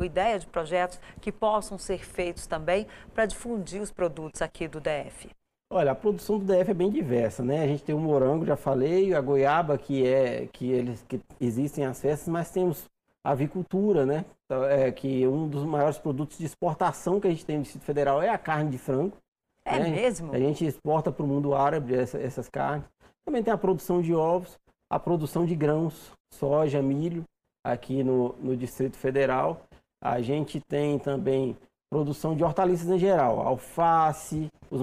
ideia 0.00 0.38
de 0.38 0.46
projetos 0.46 1.00
que 1.20 1.32
possam 1.32 1.76
ser 1.76 2.04
feitos 2.04 2.46
também 2.46 2.86
para 3.12 3.26
difundir 3.26 3.82
os 3.82 3.90
produtos 3.90 4.40
aqui 4.40 4.68
do 4.68 4.80
DF. 4.80 5.28
Olha, 5.72 5.92
a 5.92 5.94
produção 5.94 6.38
do 6.38 6.44
DF 6.44 6.70
é 6.70 6.74
bem 6.74 6.90
diversa, 6.90 7.42
né? 7.42 7.62
A 7.62 7.66
gente 7.66 7.82
tem 7.82 7.94
o 7.94 7.98
morango, 7.98 8.44
já 8.44 8.56
falei, 8.56 9.14
a 9.14 9.20
goiaba, 9.20 9.78
que 9.78 10.06
é 10.06 10.46
que 10.52 10.70
eles 10.70 11.02
que 11.08 11.18
existem 11.40 11.86
as 11.86 11.98
festas, 12.00 12.28
mas 12.28 12.50
temos 12.50 12.84
avicultura, 13.24 14.04
né? 14.04 14.24
Então, 14.44 14.64
é, 14.64 14.90
que 14.90 15.26
um 15.26 15.48
dos 15.48 15.64
maiores 15.64 15.98
produtos 15.98 16.38
de 16.38 16.44
exportação 16.44 17.20
que 17.20 17.28
a 17.28 17.30
gente 17.30 17.46
tem 17.46 17.56
no 17.56 17.62
Distrito 17.62 17.84
Federal 17.84 18.20
é 18.20 18.28
a 18.28 18.38
carne 18.38 18.70
de 18.70 18.78
frango. 18.78 19.16
É 19.64 19.78
né? 19.78 19.90
mesmo? 19.90 20.32
A 20.34 20.38
gente 20.38 20.66
exporta 20.66 21.12
para 21.12 21.24
o 21.24 21.26
mundo 21.26 21.54
árabe 21.54 21.94
essa, 21.94 22.18
essas 22.18 22.48
carnes. 22.48 22.84
Também 23.24 23.42
tem 23.42 23.52
a 23.52 23.58
produção 23.58 24.02
de 24.02 24.12
ovos. 24.14 24.58
a 24.90 24.98
produção 24.98 25.46
de 25.46 25.54
grãos, 25.54 26.12
soja, 26.34 26.82
milho, 26.82 27.24
aqui 27.64 28.02
no, 28.02 28.34
no 28.40 28.56
Distrito 28.56 28.96
Federal. 28.96 29.62
A 30.02 30.20
gente 30.20 30.60
tem 30.60 30.98
também 30.98 31.56
produção 31.88 32.34
de 32.34 32.42
hortaliças 32.42 32.88
em 32.88 32.98
geral, 32.98 33.40
alface, 33.40 34.48
os, 34.70 34.80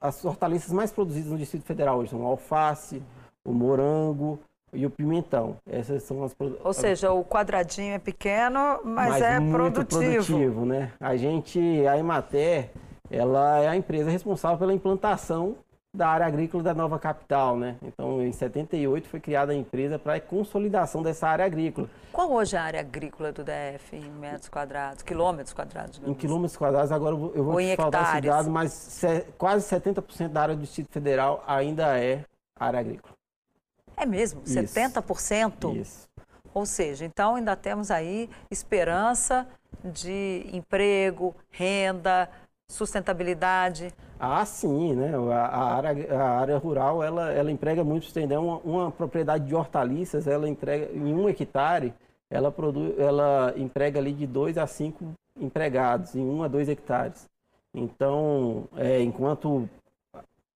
as 0.00 0.24
hortaliças 0.24 0.72
mais 0.72 0.92
produzidas 0.92 1.32
no 1.32 1.38
Distrito 1.38 1.64
Federal 1.64 1.98
hoje 1.98 2.10
são 2.10 2.22
o 2.22 2.26
alface, 2.26 3.02
o 3.44 3.52
morango 3.52 4.38
e 4.76 4.86
o 4.86 4.90
pimentão. 4.90 5.56
Essas 5.68 6.02
são 6.02 6.22
as 6.22 6.36
Ou 6.62 6.72
seja, 6.72 7.10
o 7.10 7.24
quadradinho 7.24 7.94
é 7.94 7.98
pequeno, 7.98 8.80
mas, 8.84 9.10
mas 9.10 9.22
é 9.22 9.40
muito 9.40 9.84
produtivo. 9.84 10.24
produtivo, 10.24 10.64
né? 10.66 10.92
A 11.00 11.16
gente, 11.16 11.58
a 11.86 11.98
Emater, 11.98 12.70
ela 13.10 13.60
é 13.60 13.68
a 13.68 13.76
empresa 13.76 14.10
responsável 14.10 14.58
pela 14.58 14.74
implantação 14.74 15.56
da 15.96 16.08
área 16.08 16.26
agrícola 16.26 16.62
da 16.62 16.74
nova 16.74 16.98
capital, 16.98 17.56
né? 17.56 17.76
Então, 17.82 18.20
em 18.20 18.30
78 18.30 19.08
foi 19.08 19.18
criada 19.18 19.52
a 19.52 19.54
empresa 19.54 19.98
para 19.98 20.14
a 20.14 20.20
consolidação 20.20 21.02
dessa 21.02 21.26
área 21.26 21.46
agrícola. 21.46 21.88
Qual 22.12 22.30
hoje 22.32 22.54
é 22.54 22.58
a 22.58 22.62
área 22.62 22.80
agrícola 22.80 23.32
do 23.32 23.42
DF 23.42 23.96
em 23.96 24.10
metros 24.10 24.50
quadrados, 24.50 25.02
quilômetros 25.02 25.54
quadrados? 25.54 26.00
Em 26.06 26.12
quilômetros 26.12 26.56
quadrados, 26.56 26.92
agora 26.92 27.14
eu 27.14 27.44
vou 27.44 27.56
te 27.58 27.76
falar 27.76 28.12
esse 28.12 28.20
dado, 28.20 28.50
mas 28.50 29.02
quase 29.38 29.74
70% 29.74 30.28
da 30.28 30.42
área 30.42 30.54
do 30.54 30.60
Distrito 30.60 30.92
Federal 30.92 31.42
ainda 31.46 31.98
é 31.98 32.24
área 32.58 32.80
agrícola. 32.80 33.15
É 33.96 34.04
mesmo? 34.04 34.42
Isso. 34.44 34.54
70%? 34.54 35.80
Isso. 35.80 36.08
Ou 36.52 36.64
seja, 36.64 37.04
então 37.04 37.34
ainda 37.34 37.54
temos 37.54 37.90
aí 37.90 38.30
esperança 38.50 39.46
de 39.84 40.46
emprego, 40.52 41.34
renda, 41.50 42.28
sustentabilidade. 42.68 43.92
Ah, 44.18 44.44
sim, 44.44 44.94
né? 44.94 45.12
A, 45.32 45.46
a, 45.46 45.74
área, 45.74 46.18
a 46.18 46.40
área 46.40 46.58
rural, 46.58 47.02
ela, 47.02 47.30
ela 47.30 47.50
emprega 47.50 47.84
muito, 47.84 48.08
entender 48.08 48.36
uma, 48.38 48.56
uma 48.58 48.90
propriedade 48.90 49.46
de 49.46 49.54
hortaliças, 49.54 50.26
ela 50.26 50.48
entrega 50.48 50.90
em 50.92 51.12
um 51.12 51.28
hectare, 51.28 51.92
ela 52.30 52.50
produz, 52.50 52.98
ela 52.98 53.52
emprega 53.56 54.00
ali 54.00 54.12
de 54.12 54.26
dois 54.26 54.58
a 54.58 54.66
cinco 54.66 55.12
empregados 55.38 56.14
em 56.14 56.24
um 56.24 56.42
a 56.42 56.48
dois 56.48 56.68
hectares. 56.68 57.26
Então, 57.74 58.64
é, 58.76 59.02
enquanto 59.02 59.68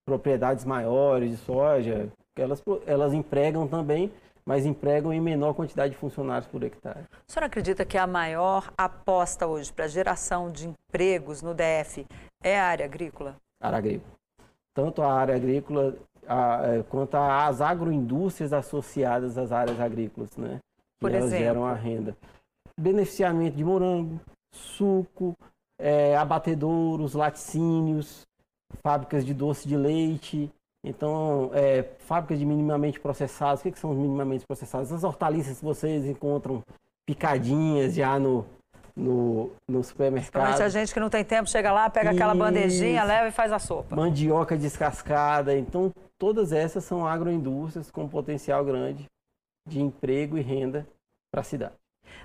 propriedades 0.06 0.64
maiores 0.64 1.30
de 1.30 1.36
soja, 1.36 2.10
elas, 2.36 2.62
elas 2.86 3.12
empregam 3.12 3.66
também, 3.66 4.12
mas 4.44 4.66
empregam 4.66 5.12
em 5.12 5.20
menor 5.20 5.54
quantidade 5.54 5.92
de 5.92 5.98
funcionários 5.98 6.46
por 6.46 6.62
hectare. 6.62 7.04
O 7.28 7.32
senhor 7.32 7.46
acredita 7.46 7.84
que 7.84 7.98
a 7.98 8.06
maior 8.06 8.72
aposta 8.76 9.46
hoje 9.46 9.72
para 9.72 9.84
a 9.84 9.88
geração 9.88 10.50
de 10.50 10.68
empregos 10.68 11.42
no 11.42 11.54
DF 11.54 12.06
é 12.42 12.58
a 12.58 12.66
área 12.66 12.84
agrícola? 12.84 13.36
área 13.60 13.78
agrícola. 13.78 14.12
Tanto 14.74 15.02
a 15.02 15.12
área 15.12 15.36
agrícola 15.36 15.96
a, 16.26 16.66
é, 16.66 16.82
quanto 16.84 17.16
as 17.16 17.60
agroindústrias 17.60 18.52
associadas 18.52 19.36
às 19.36 19.52
áreas 19.52 19.80
agrícolas, 19.80 20.36
né? 20.36 20.58
Por 21.00 21.10
elas 21.10 21.26
exemplo? 21.26 21.44
geram 21.44 21.66
a 21.66 21.74
renda. 21.74 22.16
Beneficiamento 22.78 23.56
de 23.56 23.64
morango, 23.64 24.20
suco, 24.52 25.36
é, 25.78 26.16
abatedouros, 26.16 27.14
laticínios, 27.14 28.26
fábricas 28.82 29.24
de 29.24 29.34
doce 29.34 29.66
de 29.68 29.76
leite, 29.76 30.50
então, 30.84 31.50
é, 31.52 31.82
fábricas 31.98 32.38
de 32.38 32.46
minimamente 32.46 32.98
processados. 32.98 33.60
O 33.60 33.64
que, 33.64 33.72
que 33.72 33.78
são 33.78 33.90
os 33.90 33.98
minimamente 33.98 34.46
processados? 34.46 34.92
As 34.92 35.04
hortaliças 35.04 35.58
que 35.58 35.64
vocês 35.64 36.06
encontram 36.06 36.62
picadinhas 37.06 37.94
já 37.94 38.18
no, 38.18 38.46
no, 38.96 39.50
no 39.68 39.84
supermercado. 39.84 40.60
a 40.60 40.68
gente 40.68 40.92
que 40.92 41.00
não 41.00 41.10
tem 41.10 41.24
tempo 41.24 41.48
chega 41.48 41.72
lá, 41.72 41.90
pega 41.90 42.10
aquela 42.10 42.34
bandejinha, 42.34 43.04
leva 43.04 43.28
e 43.28 43.32
faz 43.32 43.52
a 43.52 43.58
sopa. 43.58 43.94
Mandioca 43.94 44.56
descascada. 44.56 45.56
Então, 45.56 45.92
todas 46.18 46.52
essas 46.52 46.84
são 46.84 47.06
agroindústrias 47.06 47.90
com 47.90 48.08
potencial 48.08 48.64
grande 48.64 49.04
de 49.68 49.80
emprego 49.80 50.38
e 50.38 50.40
renda 50.40 50.86
para 51.30 51.42
a 51.42 51.44
cidade. 51.44 51.79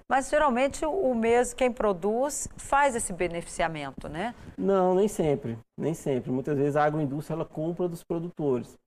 Mas 0.08 0.30
geralmente 0.30 0.86
o 0.86 1.14
mesmo 1.16 1.56
quem 1.56 1.72
produz 1.72 2.48
faz 2.58 2.96
esse 2.96 3.12
beneficiamento, 3.12 4.08
né? 4.08 4.36
Não, 4.58 4.94
nem 4.94 5.08
sempre, 5.08 5.58
nem 5.78 5.94
sempre. 5.94 6.32
Muitas 6.32 6.58
vezes 6.58 6.76
a 6.76 6.84
agroindústria 6.84 7.36
ela 7.36 7.46
compra 7.46 7.88
dos 7.88 8.04
produtores. 8.04 8.78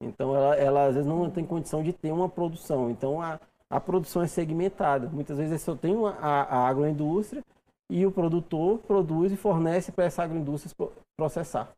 Então 0.00 0.34
ela, 0.34 0.56
ela 0.56 0.84
às 0.86 0.94
vezes 0.94 1.08
não 1.08 1.28
tem 1.30 1.44
condição 1.44 1.82
de 1.82 1.92
ter 1.92 2.12
uma 2.12 2.28
produção. 2.28 2.90
Então 2.90 3.20
a, 3.20 3.40
a 3.68 3.80
produção 3.80 4.22
é 4.22 4.26
segmentada. 4.26 5.08
Muitas 5.08 5.38
vezes 5.38 5.60
só 5.62 5.74
tem 5.74 5.94
uma, 5.94 6.16
a, 6.20 6.42
a 6.42 6.68
agroindústria 6.68 7.42
e 7.90 8.06
o 8.06 8.12
produtor 8.12 8.78
produz 8.80 9.32
e 9.32 9.36
fornece 9.36 9.90
para 9.90 10.04
essa 10.04 10.22
agroindústria 10.22 10.72
processar. 11.16 11.68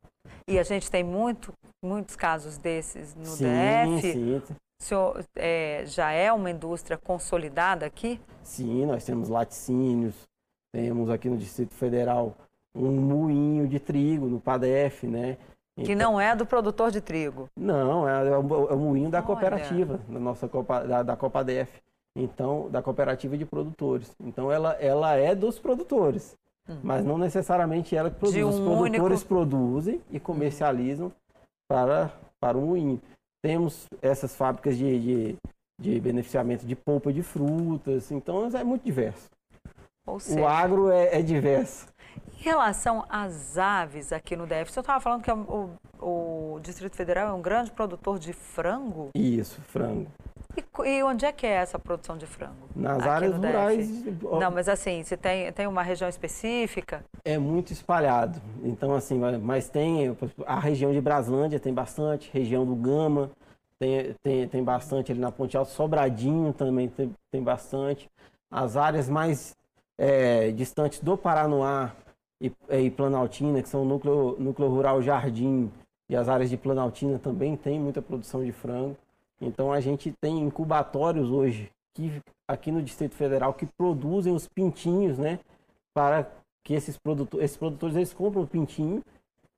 E 0.46 0.58
a 0.58 0.62
gente 0.62 0.90
tem 0.90 1.04
muito, 1.04 1.52
muitos 1.82 2.16
casos 2.16 2.58
desses 2.58 3.14
no 3.14 3.24
sim, 3.24 3.44
DF. 3.44 4.12
Sim, 4.12 4.56
o 4.80 4.82
senhor 4.82 5.24
é, 5.36 5.82
já 5.84 6.10
é 6.10 6.32
uma 6.32 6.50
indústria 6.50 6.96
consolidada 6.96 7.84
aqui? 7.84 8.18
Sim, 8.42 8.86
nós 8.86 9.04
temos 9.04 9.28
laticínios, 9.28 10.14
temos 10.72 11.10
aqui 11.10 11.28
no 11.28 11.36
Distrito 11.36 11.74
Federal 11.74 12.34
um 12.74 12.90
moinho 12.90 13.68
de 13.68 13.78
trigo 13.78 14.26
no 14.26 14.40
PADEF, 14.40 15.06
né? 15.06 15.36
Então, 15.76 15.84
que 15.84 15.94
não 15.94 16.20
é 16.20 16.34
do 16.34 16.46
produtor 16.46 16.90
de 16.90 17.00
trigo. 17.00 17.48
Não, 17.56 18.08
é, 18.08 18.28
é, 18.28 18.38
o, 18.38 18.68
é 18.70 18.74
o 18.74 18.78
moinho 18.78 19.10
da 19.10 19.18
Olha. 19.18 19.26
cooperativa, 19.26 20.00
da 20.08 20.18
nossa 20.18 20.48
Copa, 20.48 20.80
da, 20.80 21.02
da 21.02 21.16
COPADEF. 21.16 21.70
Então, 22.16 22.68
da 22.70 22.82
cooperativa 22.82 23.36
de 23.36 23.44
produtores. 23.44 24.14
Então, 24.18 24.50
ela, 24.50 24.72
ela 24.74 25.14
é 25.14 25.34
dos 25.34 25.58
produtores, 25.58 26.36
hum. 26.68 26.78
mas 26.82 27.04
não 27.04 27.16
necessariamente 27.16 27.94
ela 27.94 28.10
que 28.10 28.18
produz. 28.18 28.44
Um 28.44 28.48
Os 28.48 28.60
produtores 28.60 29.20
único... 29.20 29.28
produzem 29.28 30.00
e 30.10 30.18
comercializam 30.18 31.12
para, 31.68 32.10
para 32.40 32.58
o 32.58 32.62
moinho. 32.62 33.00
Temos 33.42 33.86
essas 34.02 34.36
fábricas 34.36 34.76
de, 34.76 34.98
de, 34.98 35.36
de 35.80 36.00
beneficiamento 36.00 36.66
de 36.66 36.76
polpa 36.76 37.12
de 37.12 37.22
frutas, 37.22 38.10
então 38.10 38.46
é 38.46 38.64
muito 38.64 38.84
diverso. 38.84 39.28
Seja, 40.18 40.40
o 40.40 40.46
agro 40.46 40.90
é, 40.90 41.18
é, 41.18 41.22
diverso. 41.22 41.86
Em 42.38 42.42
relação 42.42 43.04
às 43.08 43.56
aves 43.56 44.12
aqui 44.12 44.34
no 44.34 44.46
DF, 44.46 44.72
você 44.72 44.80
estava 44.80 45.00
falando 45.00 45.22
que 45.22 45.30
o, 45.30 45.70
o 46.00 46.60
Distrito 46.60 46.96
Federal 46.96 47.28
é 47.28 47.32
um 47.32 47.42
grande 47.42 47.70
produtor 47.70 48.18
de 48.18 48.32
frango? 48.32 49.10
Isso, 49.14 49.60
frango. 49.62 50.10
E, 50.56 50.88
e, 50.88 51.02
onde 51.02 51.24
é 51.24 51.32
que 51.32 51.46
é 51.46 51.52
essa 51.52 51.78
produção 51.78 52.16
de 52.16 52.26
frango? 52.26 52.68
Nas 52.74 53.02
áreas 53.06 53.34
rurais. 53.34 54.04
Não, 54.22 54.50
mas 54.50 54.68
assim, 54.68 55.02
você 55.02 55.16
tem, 55.16 55.52
tem 55.52 55.66
uma 55.66 55.82
região 55.82 56.08
específica? 56.08 57.04
É 57.24 57.38
muito 57.38 57.72
espalhado. 57.72 58.40
Então, 58.62 58.94
assim, 58.94 59.18
mas 59.42 59.68
tem 59.68 60.16
a 60.46 60.58
região 60.58 60.92
de 60.92 61.00
Braslândia 61.00 61.60
tem 61.60 61.72
bastante, 61.72 62.30
região 62.32 62.64
do 62.66 62.74
Gama 62.74 63.30
tem, 63.80 64.14
tem, 64.22 64.48
tem 64.48 64.62
bastante 64.62 65.10
ali 65.10 65.20
na 65.20 65.32
Ponte 65.32 65.56
Alta, 65.56 65.70
Sobradinho 65.70 66.52
também 66.52 66.88
tem, 66.88 67.10
tem 67.30 67.42
bastante. 67.42 68.10
As 68.50 68.76
áreas 68.76 69.08
mais 69.08 69.56
é, 69.96 70.50
distantes 70.50 71.00
do 71.00 71.16
Paranoá 71.16 71.92
e, 72.40 72.52
e 72.68 72.90
Planaltina, 72.90 73.62
que 73.62 73.68
são 73.68 73.82
o 73.82 73.84
núcleo, 73.86 74.36
núcleo 74.38 74.68
rural 74.68 75.00
Jardim, 75.00 75.72
e 76.10 76.14
as 76.14 76.28
áreas 76.28 76.50
de 76.50 76.58
Planaltina 76.58 77.18
também 77.18 77.56
tem 77.56 77.80
muita 77.80 78.02
produção 78.02 78.44
de 78.44 78.52
frango. 78.52 78.96
Então 79.40 79.72
a 79.72 79.80
gente 79.80 80.12
tem 80.20 80.40
incubatórios 80.40 81.30
hoje 81.30 81.70
que, 81.96 82.20
aqui 82.48 82.70
no 82.70 82.82
Distrito 82.82 83.14
Federal 83.14 83.54
que 83.54 83.66
produzem 83.66 84.34
os 84.34 84.46
pintinhos, 84.48 85.18
né? 85.18 85.38
Para 85.94 86.30
que 86.64 86.74
esses 86.74 86.98
produtores, 86.98 87.44
esses 87.44 87.56
produtores 87.56 87.96
eles 87.96 88.12
compram 88.12 88.42
o 88.42 88.46
pintinho 88.46 89.02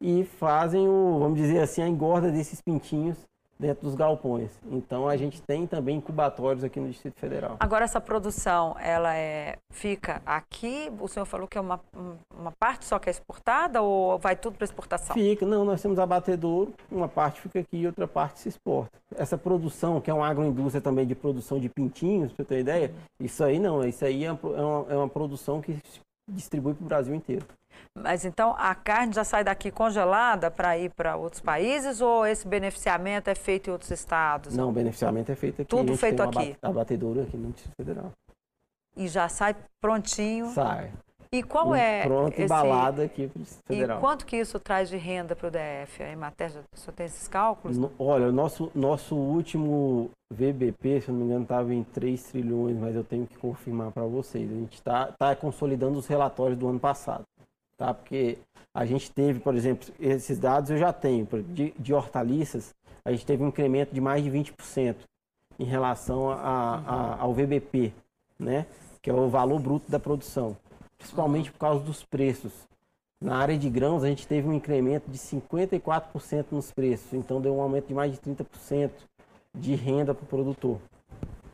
e 0.00 0.24
fazem 0.24 0.88
o, 0.88 1.18
vamos 1.18 1.38
dizer 1.38 1.60
assim, 1.60 1.82
a 1.82 1.88
engorda 1.88 2.30
desses 2.30 2.60
pintinhos 2.60 3.18
dentro 3.62 3.84
dos 3.84 3.94
galpões. 3.94 4.50
Então 4.70 5.08
a 5.08 5.16
gente 5.16 5.40
tem 5.40 5.66
também 5.66 5.96
incubatórios 5.98 6.64
aqui 6.64 6.80
no 6.80 6.88
Distrito 6.88 7.18
Federal. 7.18 7.56
Agora 7.60 7.84
essa 7.84 8.00
produção, 8.00 8.74
ela 8.80 9.14
é, 9.14 9.56
fica 9.70 10.20
aqui? 10.26 10.92
O 11.00 11.06
senhor 11.06 11.24
falou 11.24 11.46
que 11.46 11.56
é 11.56 11.60
uma, 11.60 11.80
uma 12.36 12.50
parte 12.50 12.84
só 12.84 12.98
que 12.98 13.08
é 13.08 13.12
exportada 13.12 13.80
ou 13.80 14.18
vai 14.18 14.34
tudo 14.34 14.56
para 14.56 14.64
exportação? 14.64 15.14
Fica, 15.14 15.46
não, 15.46 15.64
nós 15.64 15.80
temos 15.80 15.98
abatedouro, 15.98 16.74
uma 16.90 17.08
parte 17.08 17.40
fica 17.40 17.60
aqui 17.60 17.78
e 17.78 17.86
outra 17.86 18.08
parte 18.08 18.40
se 18.40 18.48
exporta. 18.48 18.98
Essa 19.14 19.38
produção, 19.38 20.00
que 20.00 20.10
é 20.10 20.14
uma 20.14 20.26
agroindústria 20.26 20.80
também 20.80 21.06
de 21.06 21.14
produção 21.14 21.60
de 21.60 21.68
pintinhos, 21.68 22.32
para 22.32 22.44
você 22.44 22.48
ter 22.48 22.60
ideia, 22.60 22.92
isso 23.20 23.44
aí 23.44 23.60
não, 23.60 23.84
isso 23.84 24.04
aí 24.04 24.24
é 24.24 24.32
uma, 24.32 24.86
é 24.88 24.96
uma 24.96 25.08
produção 25.08 25.60
que 25.60 25.78
distribui 26.28 26.74
para 26.74 26.84
o 26.84 26.88
Brasil 26.88 27.14
inteiro. 27.14 27.46
Mas 27.96 28.24
então 28.24 28.54
a 28.58 28.74
carne 28.74 29.12
já 29.12 29.24
sai 29.24 29.44
daqui 29.44 29.70
congelada 29.70 30.50
para 30.50 30.76
ir 30.78 30.90
para 30.90 31.16
outros 31.16 31.40
países 31.40 32.00
ou 32.00 32.26
esse 32.26 32.46
beneficiamento 32.48 33.28
é 33.28 33.34
feito 33.34 33.68
em 33.68 33.72
outros 33.72 33.90
estados? 33.90 34.56
Não, 34.56 34.70
o 34.70 34.72
beneficiamento 34.72 35.30
é 35.30 35.34
feito 35.34 35.62
aqui. 35.62 35.68
Tudo 35.68 35.96
feito 35.96 36.22
aqui? 36.22 36.56
Abatedouro 36.62 37.22
aqui 37.22 37.36
no 37.36 37.52
Distrito 37.52 37.74
Federal. 37.76 38.12
E 38.96 39.08
já 39.08 39.28
sai 39.28 39.56
prontinho? 39.80 40.50
Sai. 40.50 40.90
E 41.34 41.42
qual 41.42 41.74
é 41.74 42.02
Pronto, 42.02 42.32
esse... 42.32 42.42
embalado 42.42 43.00
aqui 43.00 43.26
para 43.26 43.40
o 43.40 43.42
Distrito 43.42 43.66
Federal. 43.66 43.98
E 43.98 44.00
quanto 44.00 44.26
que 44.26 44.36
isso 44.36 44.60
traz 44.60 44.90
de 44.90 44.98
renda 44.98 45.34
para 45.34 45.48
o 45.48 45.50
DF? 45.50 46.02
A 46.02 46.12
Emater 46.12 46.52
só 46.74 46.92
tem 46.92 47.06
esses 47.06 47.26
cálculos? 47.26 47.78
No, 47.78 47.90
olha, 47.98 48.28
o 48.28 48.32
nosso, 48.32 48.70
nosso 48.74 49.16
último 49.16 50.10
VBP, 50.30 51.00
se 51.00 51.10
não 51.10 51.20
me 51.20 51.24
engano, 51.24 51.44
estava 51.44 51.72
em 51.72 51.84
3 51.84 52.22
trilhões, 52.22 52.76
mas 52.76 52.94
eu 52.94 53.02
tenho 53.02 53.26
que 53.26 53.38
confirmar 53.38 53.90
para 53.92 54.04
vocês. 54.04 54.50
A 54.50 54.54
gente 54.54 54.74
está 54.74 55.10
tá 55.18 55.34
consolidando 55.34 55.98
os 55.98 56.06
relatórios 56.06 56.58
do 56.58 56.68
ano 56.68 56.78
passado 56.78 57.24
tá? 57.82 57.92
Porque 57.92 58.38
a 58.72 58.86
gente 58.86 59.10
teve, 59.10 59.40
por 59.40 59.56
exemplo, 59.56 59.92
esses 59.98 60.38
dados 60.38 60.70
eu 60.70 60.78
já 60.78 60.92
tenho, 60.92 61.26
de, 61.48 61.74
de 61.76 61.92
hortaliças, 61.92 62.72
a 63.04 63.10
gente 63.10 63.26
teve 63.26 63.42
um 63.42 63.48
incremento 63.48 63.92
de 63.92 64.00
mais 64.00 64.22
de 64.22 64.30
20%. 64.30 64.94
em 65.58 65.64
relação 65.64 66.30
a, 66.30 66.36
a, 66.38 67.20
ao 67.20 67.34
VBP, 67.34 67.92
né? 68.38 68.66
que 69.02 69.10
é 69.10 69.12
o 69.12 69.28
valor 69.28 69.60
bruto 69.60 69.90
da 69.90 69.98
produção, 69.98 70.56
principalmente 70.96 71.50
por 71.50 71.58
causa 71.58 71.84
dos 71.84 72.04
preços. 72.04 72.52
Na 73.20 73.36
área 73.36 73.58
de 73.58 73.68
grãos, 73.68 74.04
a 74.04 74.08
gente 74.08 74.26
teve 74.26 74.48
um 74.48 74.52
incremento 74.52 75.10
de 75.10 75.18
54% 75.18 76.46
nos 76.52 76.70
preços, 76.70 77.12
então 77.12 77.40
deu 77.40 77.56
um 77.56 77.60
aumento 77.60 77.88
de 77.88 77.94
mais 77.94 78.12
de 78.12 78.18
30% 78.18 78.90
de 79.54 79.74
renda 79.74 80.14
para 80.14 80.24
o 80.24 80.26
produtor. 80.26 80.78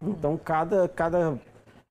Então, 0.00 0.37
cada, 0.37 0.88
cada, 0.88 1.38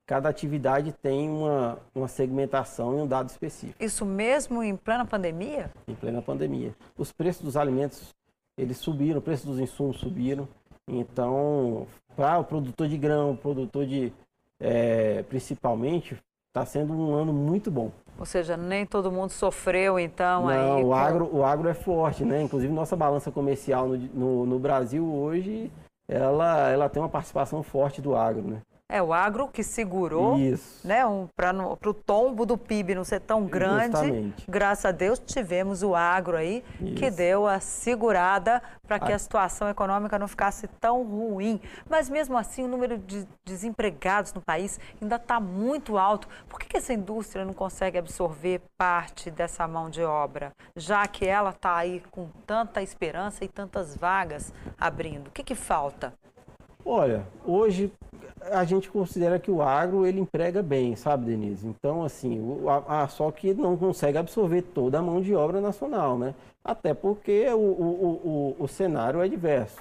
cada 0.08 0.30
atividade 0.30 0.94
tem 0.94 1.30
uma, 1.30 1.78
uma 1.94 2.08
segmentação 2.08 2.98
e 2.98 3.02
um 3.02 3.06
dado 3.06 3.30
específico. 3.30 3.84
Isso 3.84 4.06
mesmo 4.06 4.64
em 4.64 4.76
plena 4.76 5.06
pandemia? 5.06 5.70
Em 5.86 5.94
plena 5.94 6.22
pandemia. 6.22 6.74
Os 6.98 7.12
preços 7.12 7.44
dos 7.44 7.58
alimentos, 7.58 8.16
eles 8.58 8.78
subiram, 8.78 9.20
o 9.20 9.22
preço 9.22 9.46
dos 9.46 9.60
insumos 9.60 10.00
subiram. 10.00 10.48
Então, 10.88 11.86
para 12.16 12.40
o 12.40 12.44
produtor 12.46 12.88
de 12.88 12.98
grão, 12.98 13.36
produtor 13.36 13.86
de, 13.86 14.14
é, 14.62 15.24
principalmente, 15.24 16.18
está 16.48 16.66
sendo 16.66 16.94
um 16.94 17.14
ano 17.14 17.34
muito 17.34 17.70
bom. 17.70 17.92
Ou 18.18 18.26
seja, 18.26 18.56
nem 18.56 18.86
todo 18.86 19.12
mundo 19.12 19.30
sofreu, 19.30 20.00
então, 20.00 20.46
Não, 20.46 20.78
aí... 20.78 20.84
o, 20.84 20.94
agro, 20.94 21.30
o 21.36 21.44
agro 21.44 21.68
é 21.68 21.74
forte, 21.74 22.24
né? 22.24 22.42
Inclusive, 22.42 22.72
nossa 22.74 22.96
balança 22.96 23.30
comercial 23.30 23.90
no, 23.90 23.98
no, 23.98 24.46
no 24.46 24.58
Brasil 24.58 25.06
hoje, 25.06 25.70
ela, 26.08 26.70
ela 26.70 26.90
tem 26.90 27.02
uma 27.02 27.10
participação 27.10 27.62
forte 27.62 28.02
do 28.02 28.16
agro, 28.16 28.42
né? 28.42 28.62
É, 28.90 29.02
o 29.02 29.12
agro 29.12 29.50
que 29.50 29.64
segurou, 29.64 30.38
Isso. 30.40 30.88
né, 30.88 31.06
um, 31.06 31.28
para 31.36 31.52
o 31.54 31.94
tombo 31.94 32.46
do 32.46 32.58
PIB 32.58 32.96
não 32.96 33.04
ser 33.04 33.20
tão 33.20 33.44
grande. 33.46 33.92
Justamente. 33.98 34.46
Graças 34.50 34.86
a 34.86 34.92
Deus 34.94 35.20
tivemos 35.20 35.84
o 35.84 35.94
agro 35.94 36.38
aí, 36.38 36.64
que 36.96 37.08
Isso. 37.08 37.18
deu 37.18 37.46
a 37.46 37.60
segurada 37.60 38.62
para 38.88 38.98
que 38.98 39.12
Ah. 39.12 39.16
a 39.18 39.20
situação 39.20 39.68
econômica 39.68 40.18
não 40.18 40.26
ficasse 40.28 40.70
tão 40.80 41.04
ruim. 41.04 41.60
Mas 41.90 42.10
mesmo 42.10 42.38
assim, 42.38 42.64
o 42.64 42.68
número 42.70 42.98
de 42.98 43.28
desempregados 43.44 44.34
no 44.34 44.40
país 44.40 44.80
ainda 45.02 45.18
está 45.18 45.38
muito 45.38 45.98
alto. 45.98 46.30
Por 46.48 46.58
que, 46.58 46.70
que 46.70 46.78
essa 46.78 46.94
indústria 46.94 47.44
não 47.44 47.54
consegue 47.54 47.98
absorver 47.98 48.62
parte 48.78 49.30
dessa 49.30 49.68
mão 49.68 49.90
de 49.90 50.02
obra, 50.02 50.54
já 50.78 51.06
que 51.08 51.28
ela 51.28 51.50
está 51.50 51.76
aí 51.76 52.02
com 52.10 52.30
tanta 52.46 52.82
esperança 52.82 53.44
e 53.44 53.50
tantas 53.50 53.98
vagas 53.98 54.54
abrindo? 54.80 55.28
O 55.28 55.32
que, 55.32 55.44
que 55.44 55.56
falta? 55.56 56.14
Olha, 56.86 57.28
hoje 57.44 57.92
a 58.52 58.64
gente 58.66 58.90
considera 58.90 59.40
que 59.40 59.52
o 59.52 59.62
agro 59.62 60.06
ele 60.06 60.20
emprega 60.20 60.62
bem, 60.64 60.96
sabe, 60.96 61.26
Denise? 61.26 61.68
Então, 61.68 62.04
assim, 62.04 62.40
o, 62.40 62.70
a, 62.70 63.04
a- 63.04 63.08
só 63.08 63.32
que 63.32 63.54
não 63.54 63.76
consegue 63.78 64.18
absorver 64.18 64.62
toda 64.62 65.00
a 65.00 65.02
mão 65.02 65.22
de 65.22 65.34
obra 65.36 65.60
nacional, 65.62 66.18
né? 66.18 66.34
Até 66.64 66.94
porque 66.94 67.48
o, 67.50 67.58
o, 67.58 68.56
o, 68.60 68.64
o 68.64 68.68
cenário 68.68 69.22
é 69.22 69.28
diverso. 69.28 69.78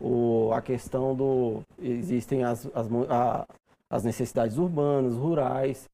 O, 0.00 0.50
a 0.52 0.60
questão 0.60 1.14
do. 1.14 1.60
Existem 1.80 2.42
as, 2.44 2.66
as, 2.74 2.86
a- 3.08 3.46
as 3.90 4.04
necessidades 4.04 4.58
urbanas, 4.58 5.14
rurais, 5.14 5.88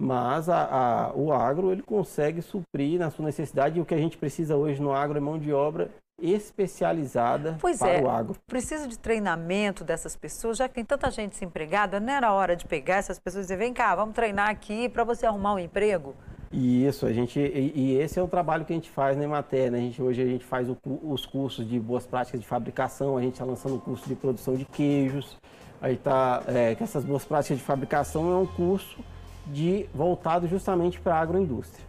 mas 0.00 0.48
a, 0.48 0.64
a- 1.10 1.12
o 1.14 1.32
agro 1.32 1.70
ele 1.70 1.82
consegue 1.82 2.42
suprir 2.42 2.98
na 2.98 3.10
sua 3.10 3.24
necessidade 3.26 3.78
e 3.78 3.80
o 3.82 3.84
que 3.84 3.94
a 3.94 3.98
gente 3.98 4.18
precisa 4.18 4.56
hoje 4.56 4.82
no 4.82 4.92
agro 4.92 5.16
é 5.16 5.20
mão 5.20 5.38
de 5.38 5.52
obra 5.52 5.88
especializada 6.32 7.56
Pois 7.60 7.78
para 7.78 7.92
é. 7.92 8.02
o 8.02 8.08
agro. 8.08 8.36
Precisa 8.46 8.88
de 8.88 8.98
treinamento 8.98 9.84
dessas 9.84 10.16
pessoas, 10.16 10.58
já 10.58 10.68
que 10.68 10.74
tem 10.74 10.84
tanta 10.84 11.10
gente 11.10 11.32
desempregada, 11.32 12.00
não 12.00 12.12
era 12.12 12.32
hora 12.32 12.56
de 12.56 12.64
pegar 12.64 12.96
essas 12.96 13.18
pessoas 13.18 13.44
e 13.44 13.46
dizer, 13.46 13.56
vem 13.56 13.72
cá, 13.72 13.94
vamos 13.94 14.14
treinar 14.14 14.48
aqui 14.48 14.88
para 14.88 15.04
você 15.04 15.26
arrumar 15.26 15.54
um 15.54 15.58
emprego? 15.58 16.14
E 16.52 16.86
Isso, 16.86 17.04
a 17.04 17.12
gente 17.12 17.40
e, 17.40 17.72
e 17.74 17.96
esse 17.98 18.18
é 18.18 18.22
o 18.22 18.28
trabalho 18.28 18.64
que 18.64 18.72
a 18.72 18.76
gente 18.76 18.88
faz 18.88 19.16
na 19.16 19.24
Emater, 19.24 19.72
né? 19.72 19.78
A 19.78 19.80
gente, 19.80 20.00
hoje 20.00 20.22
a 20.22 20.26
gente 20.26 20.44
faz 20.44 20.68
o 20.68 20.76
os 21.02 21.26
cursos 21.26 21.68
de 21.68 21.80
boas 21.80 22.06
práticas 22.06 22.40
de 22.40 22.46
fabricação, 22.46 23.16
a 23.16 23.22
gente 23.22 23.32
está 23.32 23.44
lançando 23.44 23.76
o 23.76 23.80
curso 23.80 24.08
de 24.08 24.14
produção 24.14 24.54
de 24.54 24.64
queijos. 24.64 25.36
Aí 25.80 25.96
tá, 25.96 26.42
é, 26.46 26.74
que 26.74 26.82
essas 26.82 27.04
boas 27.04 27.24
práticas 27.24 27.58
de 27.58 27.64
fabricação 27.64 28.32
é 28.32 28.36
um 28.36 28.46
curso 28.46 29.04
de 29.46 29.86
voltado 29.92 30.46
justamente 30.48 30.98
para 31.00 31.16
a 31.16 31.20
agroindústria. 31.20 31.84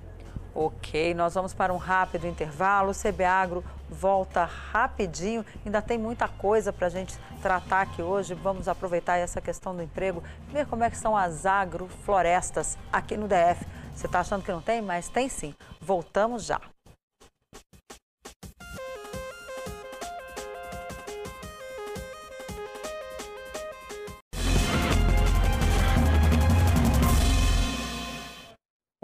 Ok, 0.58 1.14
nós 1.14 1.34
vamos 1.34 1.54
para 1.54 1.74
um 1.74 1.78
rápido 1.78 2.26
intervalo. 2.26 2.92
O 2.92 2.96
CB 2.96 3.26
Agro 3.26 3.62
volta 3.90 4.46
rapidinho. 4.46 5.46
Ainda 5.66 5.82
tem 5.82 5.98
muita 5.98 6.30
coisa 6.30 6.72
para 6.72 6.88
a 6.88 6.90
gente 6.90 7.20
tratar 7.42 7.82
aqui 7.82 8.02
hoje. 8.02 8.34
Vamos 8.34 8.70
aproveitar 8.70 9.18
essa 9.18 9.42
questão 9.42 9.76
do 9.76 9.84
emprego, 9.84 10.24
ver 10.48 10.66
como 10.66 10.86
é 10.86 10.90
que 10.90 10.98
são 10.98 11.16
as 11.16 11.46
agroflorestas 11.46 12.78
aqui 12.90 13.18
no 13.18 13.28
DF. 13.28 13.66
Você 13.94 14.06
está 14.06 14.22
achando 14.22 14.44
que 14.46 14.52
não 14.52 14.62
tem? 14.62 14.82
Mas 14.82 15.10
tem 15.10 15.28
sim. 15.28 15.54
Voltamos 15.82 16.46
já. 16.46 16.62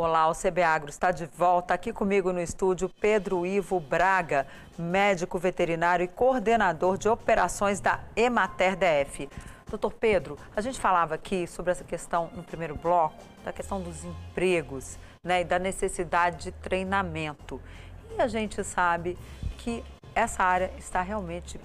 Olá, 0.04 0.28
o 0.28 0.34
CB 0.34 0.64
Agro 0.64 0.90
está 0.90 1.12
de 1.12 1.28
volta 1.28 1.76
aqui 1.76 1.94
comigo 1.94 2.34
no 2.34 2.42
estúdio 2.42 2.90
Pedro 2.90 3.46
Ivo 3.46 3.80
Braga, 3.80 4.48
médico 4.76 5.38
veterinário 5.38 6.04
e 6.04 6.08
coordenador 6.08 6.98
de 6.98 7.08
operações 7.08 7.80
da 7.80 8.00
Emater 8.16 8.76
DF. 8.76 9.30
Doutor 9.70 9.94
Pedro, 9.94 10.40
a 10.56 10.60
gente 10.60 10.80
falava 10.80 11.14
aqui 11.14 11.46
sobre 11.46 11.72
essa 11.72 11.84
questão 11.84 12.32
no 12.34 12.42
primeiro 12.42 12.76
bloco, 12.76 13.24
da 13.46 13.54
questão 13.54 13.80
dos 13.80 14.04
empregos 14.04 14.98
né, 15.24 15.42
e 15.42 15.44
da 15.44 15.60
necessidade 15.60 16.46
de 16.46 16.52
treinamento. 16.52 17.62
E 18.10 18.20
a 18.20 18.28
gente 18.28 18.64
sabe 18.64 19.16
que 19.60 19.84
essa 20.16 20.44
área 20.44 20.74
está 20.80 21.04
realmente 21.04 21.60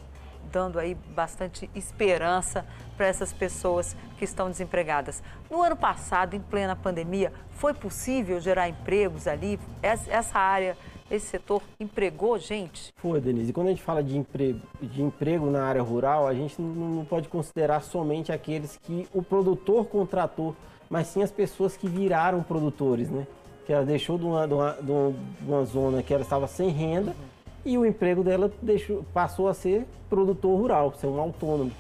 dando 0.47 0.79
aí 0.79 0.95
bastante 0.95 1.69
esperança 1.75 2.65
para 2.97 3.07
essas 3.07 3.33
pessoas 3.33 3.95
que 4.17 4.25
estão 4.25 4.51
desempregadas. 4.51 5.23
No 5.51 5.63
ano 5.63 5.77
passado, 5.77 6.35
em 6.35 6.41
plena 6.41 6.75
pandemia, 6.75 7.33
foi 7.51 7.75
possível 7.75 8.41
gerar 8.41 8.69
empregos 8.69 9.27
ali? 9.27 9.59
Essa 9.83 10.39
área, 10.39 10.77
esse 11.11 11.27
setor 11.27 11.63
empregou 11.79 12.39
gente? 12.39 12.93
Foi, 12.97 13.21
Denise. 13.21 13.51
E 13.51 13.53
quando 13.53 13.67
a 13.67 13.71
gente 13.71 13.83
fala 13.83 14.03
de 14.03 14.17
emprego, 14.17 14.61
de 14.81 15.03
emprego 15.03 15.51
na 15.51 15.65
área 15.65 15.83
rural, 15.83 16.27
a 16.27 16.33
gente 16.35 16.61
não, 16.61 17.05
pode 17.05 17.29
considerar 17.29 17.83
somente 17.83 18.33
aqueles 18.33 18.79
que 18.83 19.07
o 19.13 19.23
produtor 19.23 19.87
contratou, 19.87 20.57
mas 20.89 21.09
sim 21.09 21.23
as 21.23 21.31
pessoas 21.31 21.77
que 21.77 21.89
viraram 21.89 22.43
produtores, 22.43 23.11
né? 23.11 23.27
Que 23.67 23.73
ela 23.73 23.85
deixou 23.85 24.17
de 24.17 24.25
uma, 24.25 24.47
de 24.47 24.55
uma, 24.55 24.73
de 24.73 24.91
uma- 24.91 25.13
de 25.41 25.51
uma 25.51 25.65
zona 25.65 26.03
que 26.03 26.15
ela 26.15 26.23
estava 26.23 26.47
sem 26.47 26.69
renda 26.71 27.15
e 27.67 27.77
o 27.77 27.85
emprego 27.85 28.23
dela 28.23 28.51
deixou, 28.63 29.05
passou 29.13 29.49
a 29.49 29.55
ser 29.55 29.85
produtor 30.09 30.59
rural, 30.59 30.95
ser 30.95 31.09
um 31.09 31.21
autônomo. 31.21 31.73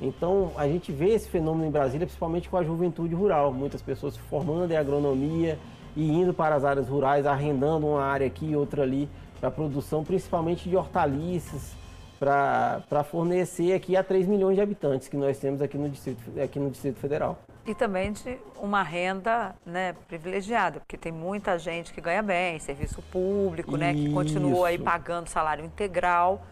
Então, 0.00 0.50
a 0.56 0.66
gente 0.66 0.90
vê 0.90 1.10
esse 1.10 1.28
fenômeno 1.28 1.66
em 1.66 1.70
Brasília, 1.70 2.06
principalmente 2.06 2.48
com 2.48 2.56
a 2.56 2.64
juventude 2.64 3.14
rural. 3.14 3.52
Muitas 3.52 3.80
pessoas 3.82 4.14
se 4.14 4.20
formando 4.20 4.72
em 4.72 4.76
agronomia 4.76 5.58
e 5.94 6.10
indo 6.10 6.34
para 6.34 6.56
as 6.56 6.64
áreas 6.64 6.88
rurais, 6.88 7.26
arrendando 7.26 7.86
uma 7.86 8.02
área 8.02 8.26
aqui 8.26 8.46
e 8.46 8.56
outra 8.56 8.82
ali 8.82 9.08
para 9.38 9.50
produção, 9.50 10.02
principalmente 10.02 10.68
de 10.68 10.76
hortaliças, 10.76 11.74
para 12.18 13.04
fornecer 13.04 13.74
aqui 13.74 13.96
a 13.96 14.02
3 14.02 14.26
milhões 14.26 14.56
de 14.56 14.62
habitantes 14.62 15.08
que 15.08 15.16
nós 15.16 15.38
temos 15.38 15.60
aqui 15.60 15.76
no 15.76 15.88
Distrito, 15.88 16.22
aqui 16.42 16.58
no 16.58 16.70
Distrito 16.70 16.98
Federal. 16.98 17.38
E 17.66 17.74
também 17.74 18.12
de 18.12 18.36
uma 18.60 18.82
renda 18.82 19.54
né, 19.64 19.94
privilegiada, 20.06 20.80
porque 20.80 20.98
tem 20.98 21.10
muita 21.10 21.58
gente 21.58 21.94
que 21.94 22.00
ganha 22.00 22.22
bem, 22.22 22.58
serviço 22.58 23.00
público, 23.10 23.76
né, 23.76 23.94
que 23.94 24.12
continua 24.12 24.68
aí 24.68 24.78
pagando 24.78 25.28
salário 25.28 25.64
integral. 25.64 26.42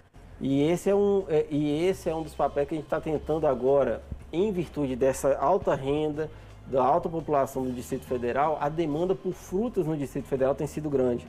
E 0.40 0.62
esse 0.62 0.88
é 0.88 0.94
um, 0.94 1.24
é- 1.28 1.46
e 1.50 1.86
esse 1.86 2.08
é 2.08 2.14
um 2.14 2.22
dos 2.22 2.34
papéis 2.34 2.66
que 2.66 2.74
a 2.74 2.78
gente 2.78 2.86
está 2.86 3.00
tentando 3.00 3.46
agora, 3.46 4.02
em 4.32 4.50
virtude 4.50 4.96
dessa 4.96 5.36
alta 5.38 5.74
renda, 5.74 6.30
da 6.66 6.82
alta 6.82 7.08
população 7.08 7.62
do 7.64 7.72
Distrito 7.72 8.06
Federal, 8.06 8.56
a 8.60 8.68
demanda 8.70 9.14
por 9.14 9.34
frutas 9.34 9.86
no 9.86 9.96
Distrito 9.96 10.26
Federal 10.26 10.54
tem 10.54 10.66
sido 10.66 10.88
grande. 10.88 11.26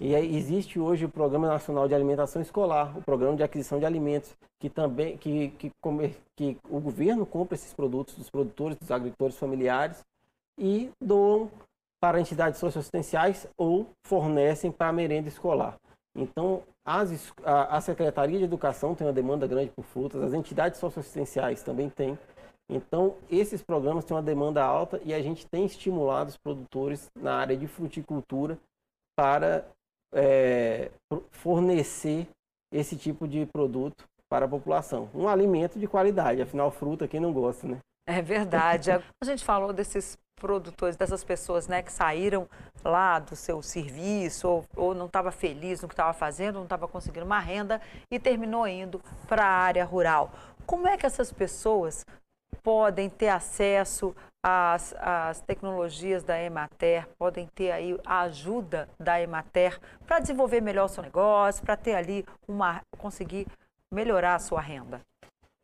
E 0.00 0.14
existe 0.14 0.78
hoje 0.78 1.04
o 1.04 1.08
Programa 1.08 1.48
Nacional 1.48 1.88
de 1.88 1.94
Alimentação 1.94 2.40
Escolar, 2.40 2.96
o 2.96 3.02
Programa 3.02 3.36
de 3.36 3.42
Aquisição 3.42 3.80
de 3.80 3.84
Alimentos, 3.84 4.36
que 4.60 4.70
também 4.70 5.16
que, 5.16 5.48
que, 5.58 5.72
que 6.36 6.56
o 6.70 6.78
governo 6.78 7.26
compra 7.26 7.56
esses 7.56 7.72
produtos 7.74 8.14
dos 8.14 8.30
produtores, 8.30 8.78
dos 8.78 8.92
agricultores 8.92 9.36
familiares 9.36 10.04
e 10.56 10.90
doam 11.00 11.50
para 12.00 12.20
entidades 12.20 12.60
socioassistenciais 12.60 13.48
ou 13.56 13.90
fornecem 14.04 14.70
para 14.70 14.88
a 14.88 14.92
merenda 14.92 15.28
escolar. 15.28 15.76
Então, 16.14 16.62
as 16.84 17.32
a, 17.44 17.76
a 17.76 17.80
Secretaria 17.80 18.38
de 18.38 18.44
Educação 18.44 18.94
tem 18.94 19.04
uma 19.04 19.12
demanda 19.12 19.48
grande 19.48 19.72
por 19.74 19.84
frutas, 19.84 20.22
as 20.22 20.32
entidades 20.32 20.78
socioassistenciais 20.78 21.62
também 21.64 21.90
têm. 21.90 22.16
Então, 22.70 23.16
esses 23.28 23.62
programas 23.62 24.04
têm 24.04 24.16
uma 24.16 24.22
demanda 24.22 24.62
alta 24.62 25.00
e 25.04 25.12
a 25.12 25.20
gente 25.20 25.44
tem 25.46 25.64
estimulado 25.64 26.28
os 26.28 26.36
produtores 26.36 27.10
na 27.16 27.34
área 27.34 27.56
de 27.56 27.66
fruticultura 27.66 28.58
para 29.16 29.66
é, 30.12 30.90
fornecer 31.30 32.26
esse 32.72 32.96
tipo 32.96 33.26
de 33.26 33.46
produto 33.46 34.04
para 34.28 34.44
a 34.44 34.48
população. 34.48 35.08
Um 35.14 35.28
alimento 35.28 35.78
de 35.78 35.86
qualidade, 35.86 36.42
afinal, 36.42 36.70
fruta, 36.70 37.08
quem 37.08 37.20
não 37.20 37.32
gosta, 37.32 37.66
né? 37.66 37.78
É 38.06 38.22
verdade. 38.22 38.90
A 38.90 39.24
gente 39.24 39.44
falou 39.44 39.72
desses 39.72 40.16
produtores, 40.38 40.96
dessas 40.96 41.24
pessoas 41.24 41.66
né, 41.66 41.82
que 41.82 41.92
saíram 41.92 42.48
lá 42.84 43.18
do 43.18 43.34
seu 43.34 43.60
serviço 43.60 44.48
ou, 44.48 44.64
ou 44.76 44.94
não 44.94 45.06
estava 45.06 45.30
feliz 45.30 45.82
no 45.82 45.88
que 45.88 45.94
estava 45.94 46.12
fazendo, 46.12 46.56
não 46.56 46.62
estava 46.62 46.86
conseguindo 46.86 47.26
uma 47.26 47.40
renda 47.40 47.80
e 48.10 48.18
terminou 48.18 48.66
indo 48.66 49.00
para 49.26 49.44
a 49.44 49.50
área 49.50 49.84
rural. 49.84 50.32
Como 50.64 50.86
é 50.86 50.96
que 50.96 51.06
essas 51.06 51.32
pessoas 51.32 52.04
podem 52.62 53.08
ter 53.08 53.28
acesso 53.28 54.14
às, 54.42 54.94
às 54.98 55.40
tecnologias 55.40 56.22
da 56.22 56.40
Emater, 56.40 57.08
podem 57.18 57.46
ter 57.54 57.70
aí 57.70 57.98
a 58.04 58.22
ajuda 58.22 58.88
da 58.98 59.20
Emater 59.20 59.78
para 60.06 60.20
desenvolver 60.20 60.60
melhor 60.60 60.86
o 60.86 60.88
seu 60.88 61.02
negócio, 61.02 61.64
para 61.64 61.76
ter 61.76 61.94
ali 61.94 62.24
uma 62.46 62.80
conseguir 62.98 63.46
melhorar 63.92 64.34
a 64.34 64.38
sua 64.38 64.60
renda? 64.60 65.00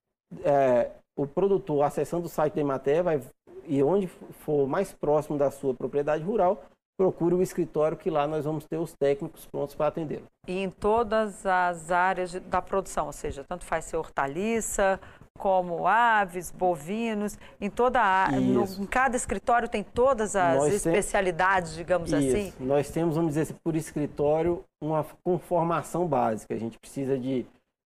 é, 0.44 0.90
o 1.16 1.26
produtor 1.26 1.82
acessando 1.82 2.26
o 2.26 2.28
site 2.28 2.54
da 2.54 2.60
Emater 2.60 3.02
vai 3.02 3.20
e 3.66 3.82
onde 3.82 4.06
for 4.06 4.66
mais 4.66 4.92
próximo 4.92 5.38
da 5.38 5.50
sua 5.50 5.74
propriedade 5.74 6.22
rural, 6.22 6.64
procure 6.96 7.34
o 7.34 7.42
escritório 7.42 7.96
que 7.96 8.10
lá 8.10 8.26
nós 8.26 8.44
vamos 8.44 8.64
ter 8.64 8.76
os 8.76 8.92
técnicos 8.92 9.46
prontos 9.46 9.74
para 9.74 9.88
atendê-lo. 9.88 10.26
E 10.46 10.58
em 10.58 10.70
todas 10.70 11.44
as 11.44 11.90
áreas 11.90 12.32
da 12.32 12.62
produção, 12.62 13.06
ou 13.06 13.12
seja, 13.12 13.42
tanto 13.42 13.64
faz 13.64 13.86
ser 13.86 13.96
hortaliça, 13.96 15.00
como 15.36 15.86
aves, 15.86 16.52
bovinos, 16.52 17.36
em 17.60 17.68
toda 17.68 18.00
a, 18.00 18.30
no, 18.30 18.64
em 18.64 18.86
cada 18.86 19.16
escritório 19.16 19.68
tem 19.68 19.82
todas 19.82 20.36
as 20.36 20.56
nós 20.56 20.74
especialidades, 20.74 21.72
tem... 21.72 21.78
digamos 21.78 22.12
Isso. 22.12 22.36
assim. 22.36 22.52
Nós 22.60 22.88
temos, 22.90 23.16
vamos 23.16 23.30
dizer 23.30 23.42
assim, 23.42 23.56
por 23.64 23.74
escritório, 23.74 24.62
uma 24.80 25.04
conformação 25.24 26.06
básica. 26.06 26.54
A 26.54 26.58
gente 26.58 26.78
precisa 26.78 27.18
de 27.18 27.44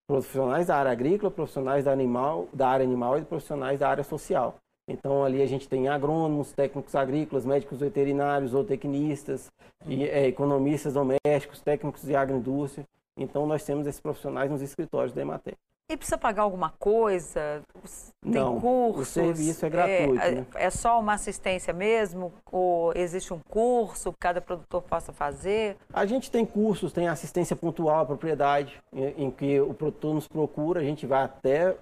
profissionais 0.09 0.67
da 0.67 0.77
área 0.77 0.91
agrícola, 0.91 1.31
profissionais 1.31 1.85
da, 1.85 1.93
animal, 1.93 2.49
da 2.53 2.69
área 2.69 2.85
animal 2.85 3.19
e 3.19 3.25
profissionais 3.25 3.79
da 3.79 3.89
área 3.89 4.03
social. 4.03 4.57
Então, 4.89 5.23
ali 5.23 5.43
a 5.43 5.47
gente 5.47 5.69
tem 5.69 5.87
agrônomos, 5.87 6.51
técnicos 6.51 6.95
agrícolas, 6.95 7.45
médicos 7.45 7.81
veterinários, 7.81 8.53
zootecnistas, 8.53 9.53
e, 9.87 10.05
é, 10.05 10.27
economistas 10.27 10.95
domésticos, 10.95 11.61
técnicos 11.61 12.03
de 12.03 12.17
agroindústria. 12.17 12.87
Então, 13.19 13.47
nós 13.47 13.63
temos 13.65 13.87
esses 13.87 14.01
profissionais 14.01 14.51
nos 14.51 14.63
escritórios 14.63 15.13
da 15.13 15.21
Emater. 15.21 15.55
E 15.91 15.97
precisa 15.97 16.19
pagar 16.19 16.43
alguma 16.43 16.69
coisa? 16.79 17.63
Tem 18.21 18.33
Não, 18.33 18.61
cursos? 18.61 19.09
o 19.09 19.11
serviço 19.11 19.65
é 19.65 19.71
gratuito. 19.71 20.23
É, 20.23 20.31
né? 20.33 20.47
é 20.57 20.69
só 20.69 21.01
uma 21.01 21.15
assistência 21.15 21.73
mesmo? 21.73 22.31
Ou 22.53 22.93
existe 22.95 23.33
um 23.33 23.39
curso 23.49 24.13
que 24.13 24.19
cada 24.21 24.39
produtor 24.39 24.83
possa 24.83 25.15
fazer? 25.15 25.79
A 25.91 26.05
gente 26.05 26.31
tem 26.31 26.45
cursos, 26.45 26.93
tem 26.93 27.09
assistência 27.09 27.57
pontual 27.57 28.01
à 28.01 28.05
propriedade, 28.05 28.79
em, 28.93 29.25
em 29.25 29.31
que 29.31 29.59
o 29.63 29.73
produtor 29.73 30.15
nos 30.15 30.29
procura, 30.29 30.81
a 30.81 30.85
gente 30.85 31.07
vai 31.07 31.23
até 31.25 31.75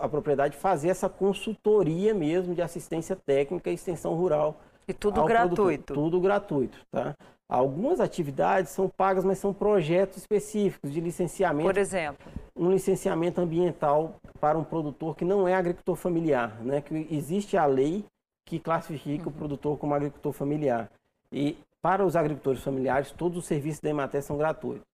a 0.00 0.08
propriedade 0.08 0.56
fazer 0.56 0.88
essa 0.88 1.06
consultoria 1.06 2.14
mesmo 2.14 2.54
de 2.54 2.62
assistência 2.62 3.14
técnica 3.14 3.68
e 3.68 3.74
extensão 3.74 4.14
rural. 4.14 4.58
E 4.88 4.94
tudo 4.94 5.24
gratuito? 5.24 5.56
Produtor. 5.56 5.94
Tudo 5.94 6.20
gratuito, 6.20 6.78
tá? 6.90 7.14
Algumas 7.48 8.00
atividades 8.00 8.72
são 8.72 8.88
pagas, 8.88 9.24
mas 9.24 9.38
são 9.38 9.52
projetos 9.52 10.18
específicos 10.18 10.92
de 10.92 11.00
licenciamento. 11.00 11.68
Por 11.68 11.78
exemplo? 11.78 12.32
Um 12.56 12.70
licenciamento 12.70 13.40
ambiental 13.40 14.16
para 14.40 14.58
um 14.58 14.64
produtor 14.64 15.14
que 15.14 15.24
não 15.24 15.46
é 15.46 15.54
agricultor 15.54 15.94
familiar, 15.94 16.60
né? 16.62 16.80
Que 16.80 17.06
existe 17.10 17.56
a 17.56 17.64
lei 17.66 18.04
que 18.44 18.58
classifica 18.58 19.24
uhum. 19.24 19.30
o 19.30 19.32
produtor 19.32 19.78
como 19.78 19.94
agricultor 19.94 20.32
familiar. 20.32 20.90
E 21.30 21.56
para 21.80 22.04
os 22.04 22.16
agricultores 22.16 22.62
familiares, 22.62 23.12
todos 23.12 23.38
os 23.38 23.46
serviços 23.46 23.80
da 23.80 23.90
Emater 23.90 24.22
são 24.22 24.36
gratuitos. 24.36 24.86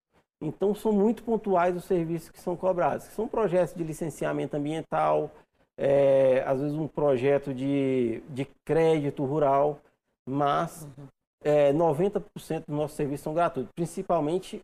Então, 0.41 0.75
são 0.75 0.91
muito 0.91 1.23
pontuais 1.23 1.77
os 1.77 1.85
serviços 1.85 2.31
que 2.31 2.41
são 2.41 2.57
cobrados. 2.57 3.07
São 3.07 3.29
projetos 3.29 3.75
de 3.75 3.85
licenciamento 3.85 4.57
ambiental, 4.57 5.31
é, 5.81 6.45
às 6.47 6.61
vezes 6.61 6.77
um 6.77 6.87
projeto 6.87 7.55
de, 7.55 8.23
de 8.29 8.47
crédito 8.65 9.25
rural, 9.25 9.81
mas 10.29 10.87
uhum 10.99 11.07
é, 11.43 11.73
90% 11.73 12.65
dos 12.67 12.77
nossos 12.77 12.97
serviços 12.97 13.25
são 13.25 13.35
gratuitos, 13.35 13.73
principalmente 13.75 14.61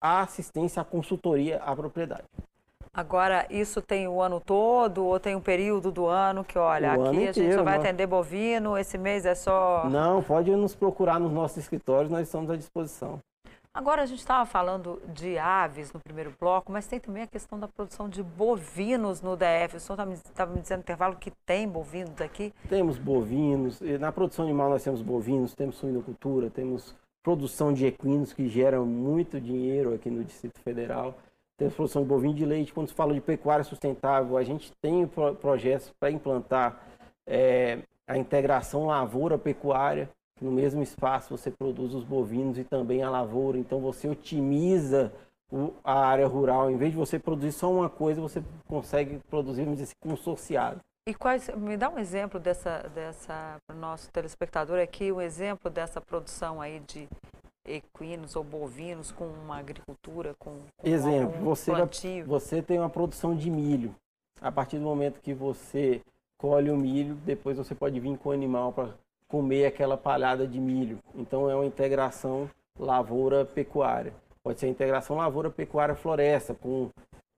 a 0.00 0.20
assistência, 0.20 0.82
a 0.82 0.84
consultoria 0.84 1.58
à 1.58 1.74
propriedade. 1.74 2.24
Agora, 2.94 3.46
isso 3.48 3.80
tem 3.80 4.06
o 4.06 4.20
ano 4.20 4.38
todo 4.38 5.06
ou 5.06 5.18
tem 5.18 5.34
um 5.34 5.40
período 5.40 5.90
do 5.90 6.06
ano 6.06 6.44
que, 6.44 6.58
olha, 6.58 6.98
o 6.98 7.06
aqui 7.06 7.16
inteiro, 7.16 7.30
a 7.30 7.32
gente 7.32 7.54
só 7.54 7.62
vai 7.62 7.78
nós... 7.78 7.84
atender 7.84 8.06
bovino, 8.06 8.76
esse 8.76 8.98
mês 8.98 9.24
é 9.24 9.34
só... 9.34 9.88
Não, 9.88 10.22
pode 10.22 10.54
nos 10.54 10.74
procurar 10.74 11.18
nos 11.18 11.32
nossos 11.32 11.56
escritórios, 11.56 12.10
nós 12.10 12.26
estamos 12.26 12.50
à 12.50 12.56
disposição. 12.56 13.18
Agora, 13.74 14.02
a 14.02 14.06
gente 14.06 14.18
estava 14.18 14.44
falando 14.44 15.00
de 15.14 15.38
aves 15.38 15.94
no 15.94 16.00
primeiro 16.00 16.34
bloco, 16.38 16.70
mas 16.70 16.86
tem 16.86 17.00
também 17.00 17.22
a 17.22 17.26
questão 17.26 17.58
da 17.58 17.66
produção 17.66 18.06
de 18.06 18.22
bovinos 18.22 19.22
no 19.22 19.34
DF. 19.34 19.76
O 19.76 19.80
senhor 19.80 19.94
estava 19.94 20.04
tá 20.34 20.46
me 20.46 20.60
dizendo 20.60 20.78
no 20.78 20.82
intervalo 20.82 21.16
que 21.16 21.30
tem 21.46 21.66
bovinos 21.66 22.20
aqui? 22.20 22.52
Temos 22.68 22.98
bovinos. 22.98 23.80
Na 23.98 24.12
produção 24.12 24.44
animal 24.44 24.68
nós 24.68 24.84
temos 24.84 25.00
bovinos, 25.00 25.54
temos 25.54 25.76
suinocultura, 25.76 26.50
temos 26.50 26.94
produção 27.22 27.72
de 27.72 27.86
equinos 27.86 28.34
que 28.34 28.46
geram 28.46 28.84
muito 28.84 29.40
dinheiro 29.40 29.94
aqui 29.94 30.10
no 30.10 30.22
Distrito 30.22 30.60
Federal. 30.60 31.16
Temos 31.56 31.74
produção 31.74 32.02
de 32.02 32.08
bovino 32.08 32.34
de 32.34 32.44
leite. 32.44 32.74
Quando 32.74 32.88
se 32.88 32.94
fala 32.94 33.14
de 33.14 33.22
pecuária 33.22 33.64
sustentável, 33.64 34.36
a 34.36 34.44
gente 34.44 34.70
tem 34.82 35.08
projetos 35.40 35.90
para 35.98 36.10
implantar 36.10 36.78
é, 37.26 37.78
a 38.06 38.18
integração 38.18 38.84
lavoura-pecuária 38.84 40.10
no 40.42 40.52
mesmo 40.52 40.82
espaço 40.82 41.36
você 41.36 41.50
produz 41.50 41.94
os 41.94 42.04
bovinos 42.04 42.58
e 42.58 42.64
também 42.64 43.02
a 43.02 43.10
lavoura, 43.10 43.58
então 43.58 43.80
você 43.80 44.08
otimiza 44.08 45.12
o, 45.50 45.72
a 45.84 46.06
área 46.06 46.26
rural. 46.26 46.70
Em 46.70 46.76
vez 46.76 46.90
de 46.92 46.96
você 46.96 47.18
produzir 47.18 47.52
só 47.52 47.70
uma 47.72 47.88
coisa, 47.88 48.20
você 48.20 48.42
consegue 48.66 49.18
produzir, 49.30 49.64
vamos 49.64 49.78
dizer 49.78 49.92
assim, 49.92 50.10
consorciado. 50.10 50.80
E 51.08 51.14
quais, 51.14 51.48
me 51.56 51.76
dá 51.76 51.88
um 51.88 51.98
exemplo 51.98 52.38
dessa, 52.38 52.88
dessa 52.94 53.56
para 53.66 53.76
o 53.76 53.78
nosso 53.78 54.10
telespectador 54.10 54.78
aqui, 54.80 55.10
um 55.10 55.20
exemplo 55.20 55.70
dessa 55.70 56.00
produção 56.00 56.60
aí 56.60 56.80
de 56.80 57.08
equinos 57.66 58.36
ou 58.36 58.44
bovinos 58.44 59.10
com 59.10 59.26
uma 59.26 59.58
agricultura, 59.58 60.34
com, 60.38 60.60
com 60.76 60.88
exemplo, 60.88 61.40
um 61.40 61.44
você, 61.44 61.72
você 62.24 62.62
tem 62.62 62.78
uma 62.78 62.90
produção 62.90 63.34
de 63.34 63.50
milho. 63.50 63.94
A 64.40 64.50
partir 64.50 64.78
do 64.78 64.84
momento 64.84 65.20
que 65.20 65.34
você 65.34 66.00
colhe 66.38 66.70
o 66.70 66.76
milho, 66.76 67.14
depois 67.16 67.56
você 67.56 67.74
pode 67.74 67.98
vir 68.00 68.16
com 68.18 68.30
o 68.30 68.32
animal 68.32 68.72
para 68.72 68.94
comer 69.32 69.64
aquela 69.64 69.96
palhada 69.96 70.46
de 70.46 70.60
milho. 70.60 70.98
Então 71.14 71.48
é 71.48 71.54
uma 71.54 71.64
integração 71.64 72.50
lavoura-pecuária. 72.78 74.12
Pode 74.44 74.60
ser 74.60 74.68
integração 74.68 75.16
lavoura-pecuária-floresta, 75.16 76.54
com, 76.54 76.90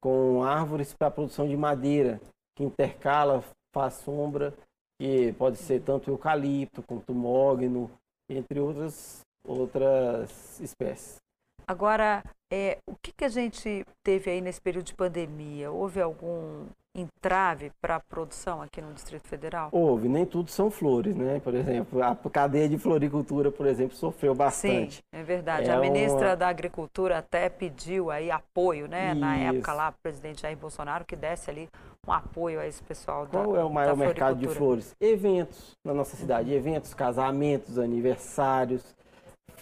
com 0.02 0.42
árvores 0.42 0.92
para 0.92 1.08
produção 1.08 1.46
de 1.46 1.56
madeira, 1.56 2.20
que 2.56 2.64
intercala, 2.64 3.44
faz 3.72 3.94
sombra, 3.94 4.52
que 5.00 5.32
pode 5.34 5.56
ser 5.56 5.82
tanto 5.82 6.10
eucalipto 6.10 6.82
quanto 6.82 7.14
mogno, 7.14 7.88
entre 8.28 8.58
outras, 8.58 9.20
outras 9.46 10.58
espécies. 10.58 11.18
Agora, 11.64 12.24
é, 12.52 12.78
o 12.88 12.96
que, 12.96 13.12
que 13.12 13.24
a 13.24 13.28
gente 13.28 13.86
teve 14.02 14.32
aí 14.32 14.40
nesse 14.40 14.60
período 14.60 14.86
de 14.86 14.94
pandemia? 14.94 15.70
Houve 15.70 16.00
algum 16.00 16.66
entrave 16.94 17.72
para 17.80 17.96
a 17.96 18.00
produção 18.00 18.62
aqui 18.62 18.80
no 18.80 18.92
Distrito 18.92 19.26
Federal? 19.26 19.68
Houve, 19.72 20.08
nem 20.08 20.24
tudo 20.24 20.50
são 20.50 20.70
flores, 20.70 21.16
né? 21.16 21.40
Por 21.42 21.54
exemplo, 21.54 22.02
a 22.02 22.14
cadeia 22.14 22.68
de 22.68 22.78
floricultura, 22.78 23.50
por 23.50 23.66
exemplo, 23.66 23.96
sofreu 23.96 24.34
bastante. 24.34 24.96
Sim, 24.96 25.02
é 25.12 25.22
verdade. 25.22 25.68
É 25.68 25.72
a 25.72 25.80
ministra 25.80 26.28
uma... 26.28 26.36
da 26.36 26.48
Agricultura 26.48 27.18
até 27.18 27.48
pediu 27.48 28.10
aí 28.10 28.30
apoio, 28.30 28.86
né? 28.86 29.10
Isso. 29.10 29.20
Na 29.20 29.36
época 29.36 29.72
lá, 29.72 29.88
o 29.88 30.02
presidente 30.02 30.42
Jair 30.42 30.56
Bolsonaro, 30.56 31.04
que 31.04 31.16
desse 31.16 31.50
ali 31.50 31.68
um 32.06 32.12
apoio 32.12 32.60
a 32.60 32.66
esse 32.66 32.82
pessoal 32.82 33.26
Qual 33.26 33.42
da 33.42 33.48
Qual 33.48 33.56
é 33.56 33.64
o 33.64 33.70
maior 33.70 33.96
mercado 33.96 34.38
de 34.38 34.48
flores? 34.48 34.94
Eventos 35.00 35.76
na 35.84 35.92
nossa 35.92 36.16
cidade, 36.16 36.50
uhum. 36.50 36.56
eventos, 36.56 36.94
casamentos, 36.94 37.78
aniversários, 37.78 38.94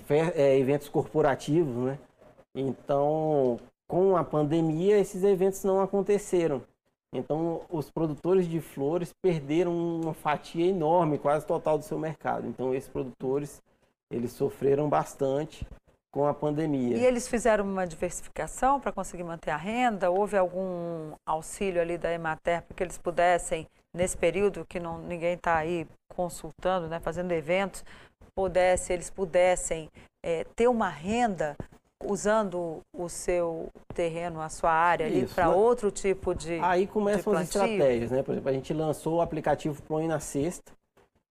é, 0.08 0.58
eventos 0.58 0.88
corporativos, 0.88 1.74
né? 1.76 1.98
Então, 2.54 3.58
com 3.88 4.16
a 4.16 4.24
pandemia, 4.24 4.98
esses 4.98 5.24
eventos 5.24 5.64
não 5.64 5.80
aconteceram. 5.80 6.62
Então, 7.14 7.62
os 7.68 7.90
produtores 7.90 8.48
de 8.48 8.60
flores 8.60 9.12
perderam 9.22 9.72
uma 10.00 10.14
fatia 10.14 10.66
enorme, 10.66 11.18
quase 11.18 11.46
total 11.46 11.76
do 11.76 11.84
seu 11.84 11.98
mercado. 11.98 12.46
Então, 12.46 12.74
esses 12.74 12.88
produtores, 12.88 13.62
eles 14.10 14.32
sofreram 14.32 14.88
bastante 14.88 15.66
com 16.10 16.26
a 16.26 16.34
pandemia. 16.34 16.96
E 16.96 17.04
eles 17.04 17.28
fizeram 17.28 17.64
uma 17.64 17.86
diversificação 17.86 18.78
para 18.78 18.92
conseguir 18.92 19.24
manter 19.24 19.50
a 19.50 19.56
renda? 19.56 20.10
Houve 20.10 20.36
algum 20.36 21.12
auxílio 21.26 21.80
ali 21.80 21.96
da 21.96 22.12
Emater 22.12 22.62
para 22.62 22.76
que 22.76 22.82
eles 22.82 22.98
pudessem 22.98 23.66
nesse 23.94 24.16
período 24.16 24.64
que 24.66 24.80
não, 24.80 24.98
ninguém 24.98 25.34
está 25.34 25.56
aí 25.56 25.86
consultando, 26.14 26.88
né, 26.88 27.00
fazendo 27.00 27.32
eventos, 27.32 27.84
pudesse, 28.34 28.92
eles 28.92 29.10
pudessem 29.10 29.90
é, 30.24 30.44
ter 30.56 30.68
uma 30.68 30.88
renda 30.88 31.56
usando 32.04 32.80
o 32.92 33.08
seu 33.08 33.68
terreno, 33.94 34.40
a 34.40 34.48
sua 34.48 34.70
área 34.70 35.06
ali 35.06 35.26
para 35.26 35.48
né? 35.48 35.54
outro 35.54 35.90
tipo 35.90 36.34
de 36.34 36.58
Aí 36.60 36.86
começam 36.86 37.32
as 37.34 37.48
estratégias, 37.48 38.10
né? 38.10 38.22
Por 38.22 38.32
exemplo, 38.32 38.50
a 38.50 38.52
gente 38.52 38.72
lançou 38.72 39.16
o 39.16 39.20
aplicativo 39.20 39.82
Põe 39.82 40.06
na 40.06 40.20
Cesta, 40.20 40.72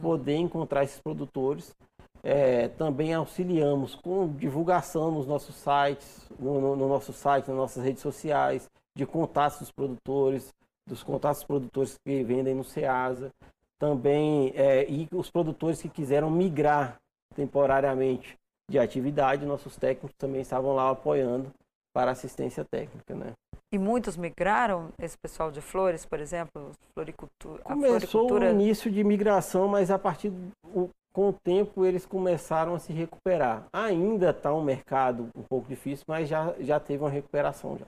poder 0.00 0.36
encontrar 0.36 0.84
esses 0.84 1.00
produtores. 1.00 1.74
É, 2.22 2.68
também 2.68 3.12
auxiliamos 3.12 3.94
com 3.94 4.32
divulgação 4.32 5.10
nos 5.10 5.26
nossos 5.26 5.54
sites, 5.56 6.26
no, 6.38 6.60
no, 6.60 6.76
no, 6.76 6.88
nosso 6.88 7.12
site, 7.12 7.48
nas 7.48 7.56
nossas 7.56 7.84
redes 7.84 8.02
sociais, 8.02 8.68
de 8.96 9.04
contatos 9.04 9.58
dos 9.58 9.70
produtores, 9.70 10.54
dos 10.86 11.02
contatos 11.02 11.40
dos 11.40 11.46
produtores 11.46 11.98
que 12.04 12.22
vendem 12.22 12.54
no 12.54 12.64
Ceasa. 12.64 13.32
Também, 13.78 14.52
é, 14.54 14.88
e 14.88 15.06
os 15.12 15.30
produtores 15.30 15.82
que 15.82 15.88
quiseram 15.88 16.30
migrar 16.30 16.96
temporariamente 17.34 18.38
de 18.70 18.78
atividade, 18.78 19.44
nossos 19.44 19.76
técnicos 19.76 20.16
também 20.16 20.40
estavam 20.40 20.74
lá 20.74 20.90
apoiando 20.90 21.52
para 21.92 22.10
assistência 22.10 22.64
técnica, 22.64 23.14
né? 23.14 23.32
E 23.74 23.78
muitos 23.78 24.16
migraram, 24.16 24.90
esse 25.00 25.18
pessoal 25.18 25.50
de 25.50 25.60
flores, 25.60 26.06
por 26.06 26.20
exemplo, 26.20 26.70
floricultura? 26.94 27.60
Começou 27.64 28.30
o 28.30 28.44
início 28.44 28.88
de 28.88 29.02
migração, 29.02 29.66
mas 29.66 29.90
a 29.90 29.98
partir 29.98 30.30
do, 30.30 30.88
com 31.12 31.30
o 31.30 31.32
tempo 31.32 31.84
eles 31.84 32.06
começaram 32.06 32.76
a 32.76 32.78
se 32.78 32.92
recuperar. 32.92 33.66
Ainda 33.72 34.30
está 34.30 34.54
um 34.54 34.62
mercado 34.62 35.28
um 35.34 35.42
pouco 35.42 35.68
difícil, 35.68 36.04
mas 36.06 36.28
já, 36.28 36.54
já 36.60 36.78
teve 36.78 37.02
uma 37.02 37.10
recuperação 37.10 37.76
já 37.76 37.86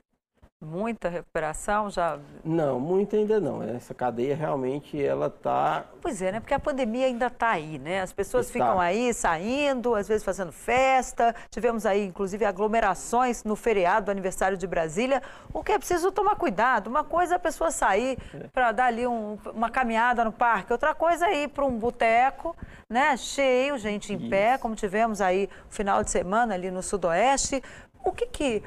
muita 0.64 1.09
recuperação 1.09 1.90
já? 1.90 2.19
Não, 2.45 2.81
muita 2.81 3.16
ainda 3.16 3.38
não. 3.38 3.62
Essa 3.62 3.92
cadeia 3.92 4.35
realmente 4.35 5.03
ela 5.03 5.27
está. 5.27 5.85
Pois 6.01 6.23
é, 6.23 6.33
né? 6.33 6.40
Porque 6.40 6.55
a 6.55 6.59
pandemia 6.59 7.07
ainda 7.07 7.27
está 7.27 7.51
aí, 7.51 7.79
né? 7.79 8.01
As 8.01 8.12
pessoas 8.12 8.47
está. 8.47 8.59
ficam 8.59 8.81
aí 8.81 9.12
saindo, 9.12 9.95
às 9.95 10.09
vezes 10.09 10.25
fazendo 10.25 10.53
festa. 10.53 11.35
Tivemos 11.51 11.85
aí, 11.85 12.07
inclusive, 12.07 12.45
aglomerações 12.45 13.45
no 13.45 13.55
feriado 13.55 14.07
do 14.07 14.11
aniversário 14.11 14.57
de 14.57 14.66
Brasília. 14.66 15.23
O 15.53 15.62
que 15.62 15.73
é 15.73 15.79
preciso 15.79 16.11
tomar 16.11 16.37
cuidado. 16.37 16.87
Uma 16.88 17.05
coisa 17.05 17.35
é 17.35 17.37
a 17.37 17.40
pessoa 17.40 17.71
sair 17.71 18.19
é. 18.35 18.49
para 18.49 18.73
dar 18.73 18.87
ali 18.87 19.07
um, 19.07 19.38
uma 19.55 19.69
caminhada 19.71 20.25
no 20.25 20.33
parque, 20.33 20.73
outra 20.73 20.95
coisa 20.95 21.27
é 21.27 21.45
ir 21.45 21.49
para 21.49 21.64
um 21.64 21.79
boteco, 21.79 22.57
né? 22.90 23.16
Cheio, 23.16 23.77
gente 23.79 24.12
em 24.12 24.16
Isso. 24.16 24.31
pé, 24.31 24.57
como 24.57 24.75
tivemos 24.75 25.21
aí 25.21 25.49
no 25.66 25.73
final 25.73 26.03
de 26.03 26.11
semana 26.11 26.55
ali 26.55 26.71
no 26.71 26.83
Sudoeste. 26.83 27.62
O 28.03 28.12
que 28.12 28.27
que 28.27 28.62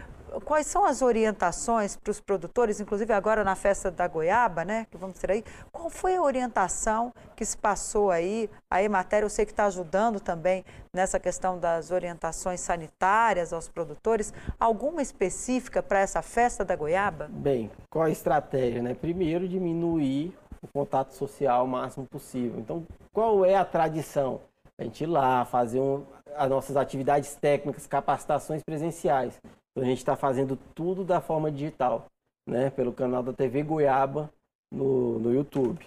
quais 0.45 0.67
são 0.67 0.85
as 0.85 1.01
orientações 1.01 1.95
para 1.95 2.11
os 2.11 2.19
produtores, 2.19 2.79
inclusive 2.79 3.13
agora 3.13 3.43
na 3.43 3.55
festa 3.55 3.89
da 3.89 4.07
goiaba, 4.07 4.63
né, 4.63 4.87
que 4.89 4.97
vamos 4.97 5.19
ter 5.19 5.31
aí, 5.31 5.43
qual 5.71 5.89
foi 5.89 6.15
a 6.15 6.21
orientação 6.21 7.13
que 7.35 7.45
se 7.45 7.57
passou 7.57 8.11
aí? 8.11 8.49
A 8.69 8.83
Emater, 8.83 9.23
eu 9.23 9.29
sei 9.29 9.45
que 9.45 9.51
está 9.51 9.65
ajudando 9.65 10.19
também 10.19 10.63
nessa 10.93 11.19
questão 11.19 11.57
das 11.57 11.91
orientações 11.91 12.59
sanitárias 12.59 13.53
aos 13.53 13.67
produtores. 13.67 14.33
Alguma 14.59 15.01
específica 15.01 15.81
para 15.81 15.99
essa 15.99 16.21
festa 16.21 16.65
da 16.65 16.75
goiaba? 16.75 17.27
Bem, 17.29 17.71
qual 17.89 18.05
a 18.05 18.09
estratégia, 18.09 18.81
né? 18.81 18.93
Primeiro, 18.93 19.47
diminuir 19.47 20.37
o 20.61 20.67
contato 20.67 21.11
social 21.13 21.65
o 21.65 21.67
máximo 21.67 22.05
possível. 22.05 22.59
Então, 22.59 22.85
qual 23.13 23.45
é 23.45 23.55
a 23.55 23.65
tradição? 23.65 24.41
A 24.77 24.83
gente 24.83 25.03
ir 25.03 25.07
lá, 25.07 25.45
fazer 25.45 25.79
um, 25.79 26.05
as 26.35 26.49
nossas 26.49 26.77
atividades 26.77 27.35
técnicas, 27.35 27.85
capacitações 27.87 28.61
presenciais. 28.63 29.39
Então 29.71 29.83
a 29.83 29.89
gente 29.89 29.99
está 29.99 30.15
fazendo 30.15 30.57
tudo 30.73 31.03
da 31.03 31.21
forma 31.21 31.51
digital, 31.51 32.07
né? 32.47 32.69
Pelo 32.69 32.93
canal 32.93 33.23
da 33.23 33.33
TV 33.33 33.63
Goiaba 33.63 34.31
no, 34.71 35.19
no 35.19 35.33
YouTube. 35.33 35.85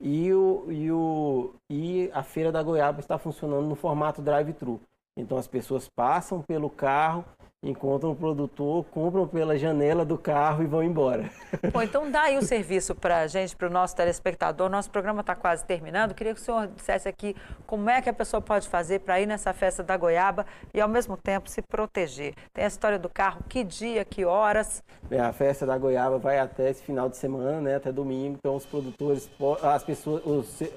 E, 0.00 0.32
o, 0.32 0.70
e, 0.70 0.90
o, 0.90 1.54
e 1.68 2.10
a 2.12 2.22
Feira 2.22 2.50
da 2.50 2.62
Goiaba 2.62 3.00
está 3.00 3.18
funcionando 3.18 3.66
no 3.66 3.74
formato 3.74 4.22
drive-thru. 4.22 4.80
Então 5.16 5.36
as 5.36 5.46
pessoas 5.46 5.88
passam 5.88 6.42
pelo 6.42 6.70
carro, 6.70 7.24
encontram 7.62 8.12
o 8.12 8.16
produtor, 8.16 8.86
compram 8.86 9.28
pela 9.28 9.58
janela 9.58 10.02
do 10.02 10.16
carro 10.16 10.62
e 10.62 10.66
vão 10.66 10.82
embora. 10.82 11.30
Bom, 11.70 11.82
então 11.84 12.10
dá 12.10 12.22
aí 12.22 12.38
o 12.38 12.42
serviço 12.42 12.94
para 12.94 13.18
a 13.18 13.26
gente, 13.26 13.54
para 13.54 13.68
o 13.68 13.70
nosso 13.70 13.94
telespectador. 13.94 14.70
Nosso 14.70 14.90
programa 14.90 15.20
está 15.20 15.34
quase 15.34 15.64
terminando. 15.66 16.14
Queria 16.14 16.32
que 16.32 16.40
o 16.40 16.42
senhor 16.42 16.68
dissesse 16.68 17.06
aqui 17.06 17.36
como 17.66 17.90
é 17.90 18.00
que 18.00 18.08
a 18.08 18.14
pessoa 18.14 18.40
pode 18.40 18.66
fazer 18.66 19.00
para 19.00 19.20
ir 19.20 19.26
nessa 19.26 19.52
festa 19.52 19.82
da 19.82 19.94
goiaba 19.94 20.46
e, 20.72 20.80
ao 20.80 20.88
mesmo 20.88 21.18
tempo, 21.18 21.50
se 21.50 21.60
proteger. 21.60 22.32
Tem 22.54 22.64
a 22.64 22.68
história 22.68 22.98
do 22.98 23.10
carro, 23.10 23.44
que 23.46 23.62
dia, 23.62 24.06
que 24.06 24.24
horas? 24.24 24.82
É, 25.10 25.20
a 25.20 25.32
festa 25.32 25.66
da 25.66 25.76
goiaba 25.76 26.18
vai 26.18 26.38
até 26.38 26.70
esse 26.70 26.82
final 26.82 27.10
de 27.10 27.18
semana, 27.18 27.60
né, 27.60 27.76
até 27.76 27.92
domingo. 27.92 28.36
Então, 28.38 28.56
os 28.56 28.64
produtores, 28.64 29.30
as 29.62 29.84
pessoas, 29.84 30.22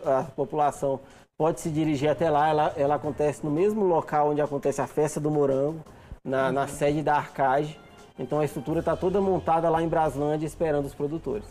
a 0.06 0.24
população 0.24 1.00
pode 1.38 1.62
se 1.62 1.70
dirigir 1.70 2.10
até 2.10 2.30
lá. 2.30 2.50
Ela, 2.50 2.74
ela 2.76 2.96
acontece 2.96 3.42
no 3.42 3.52
mesmo 3.52 3.86
local 3.86 4.32
onde 4.32 4.42
acontece 4.42 4.82
a 4.82 4.88
festa 4.88 5.18
do 5.18 5.32
morango 5.32 5.82
na, 6.24 6.52
na 6.52 6.68
sede 6.68 7.02
da 7.02 7.16
Arcage. 7.16 7.78
Então 8.18 8.40
a 8.40 8.46
estrutura 8.46 8.80
está 8.80 8.96
toda 8.96 9.20
montada 9.20 9.70
lá 9.70 9.82
em 9.82 9.88
Braslândia 9.88 10.46
esperando 10.46 10.86
os 10.86 10.94
produtores. 10.94 11.48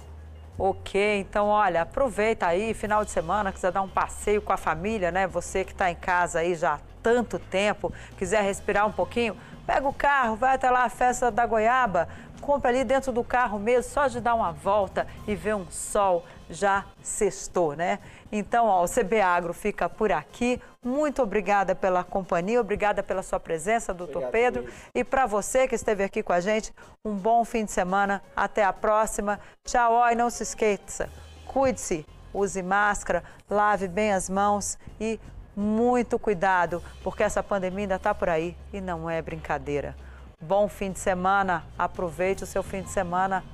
Ok, 0.58 1.20
então 1.20 1.48
olha, 1.48 1.82
aproveita 1.82 2.46
aí, 2.46 2.74
final 2.74 3.04
de 3.04 3.10
semana, 3.10 3.52
quiser 3.52 3.72
dar 3.72 3.82
um 3.82 3.88
passeio 3.88 4.40
com 4.40 4.52
a 4.52 4.56
família, 4.56 5.10
né? 5.10 5.26
Você 5.26 5.64
que 5.64 5.72
está 5.72 5.90
em 5.90 5.94
casa 5.94 6.40
aí 6.40 6.54
já 6.54 6.74
há 6.74 6.80
tanto 7.02 7.38
tempo, 7.38 7.92
quiser 8.16 8.42
respirar 8.42 8.86
um 8.86 8.92
pouquinho, 8.92 9.36
pega 9.66 9.88
o 9.88 9.92
carro, 9.92 10.36
vai 10.36 10.54
até 10.54 10.70
lá 10.70 10.84
a 10.84 10.88
festa 10.88 11.30
da 11.30 11.46
goiaba, 11.46 12.06
compra 12.40 12.70
ali 12.70 12.84
dentro 12.84 13.12
do 13.12 13.24
carro 13.24 13.58
mesmo, 13.58 13.90
só 13.90 14.06
de 14.08 14.20
dar 14.20 14.34
uma 14.34 14.52
volta 14.52 15.06
e 15.26 15.34
ver 15.34 15.54
um 15.54 15.68
sol 15.70 16.24
já 16.50 16.84
sextou, 17.02 17.74
né? 17.74 17.98
Então, 18.34 18.66
ó, 18.66 18.82
o 18.82 18.88
CB 18.88 19.20
Agro 19.20 19.52
fica 19.52 19.90
por 19.90 20.10
aqui. 20.10 20.58
Muito 20.82 21.22
obrigada 21.22 21.74
pela 21.74 22.02
companhia, 22.02 22.58
obrigada 22.58 23.02
pela 23.02 23.22
sua 23.22 23.38
presença, 23.38 23.92
doutor 23.92 24.24
Obrigado, 24.24 24.54
Pedro. 24.54 24.72
E 24.94 25.04
para 25.04 25.26
você 25.26 25.68
que 25.68 25.74
esteve 25.74 26.02
aqui 26.02 26.22
com 26.22 26.32
a 26.32 26.40
gente, 26.40 26.72
um 27.04 27.14
bom 27.14 27.44
fim 27.44 27.66
de 27.66 27.70
semana. 27.70 28.22
Até 28.34 28.64
a 28.64 28.72
próxima. 28.72 29.38
Tchau, 29.64 29.92
ó, 29.92 30.10
e 30.10 30.14
não 30.14 30.30
se 30.30 30.42
esqueça, 30.44 31.10
cuide-se, 31.46 32.06
use 32.32 32.62
máscara, 32.62 33.22
lave 33.50 33.86
bem 33.86 34.14
as 34.14 34.30
mãos 34.30 34.78
e 34.98 35.20
muito 35.54 36.18
cuidado, 36.18 36.82
porque 37.04 37.22
essa 37.22 37.42
pandemia 37.42 37.84
ainda 37.84 37.96
está 37.96 38.14
por 38.14 38.30
aí 38.30 38.56
e 38.72 38.80
não 38.80 39.10
é 39.10 39.20
brincadeira. 39.20 39.94
Bom 40.40 40.66
fim 40.68 40.90
de 40.90 40.98
semana, 40.98 41.64
aproveite 41.78 42.42
o 42.42 42.46
seu 42.46 42.62
fim 42.62 42.80
de 42.80 42.88
semana 42.88 43.44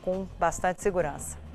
com 0.00 0.26
bastante 0.38 0.80
segurança. 0.80 1.47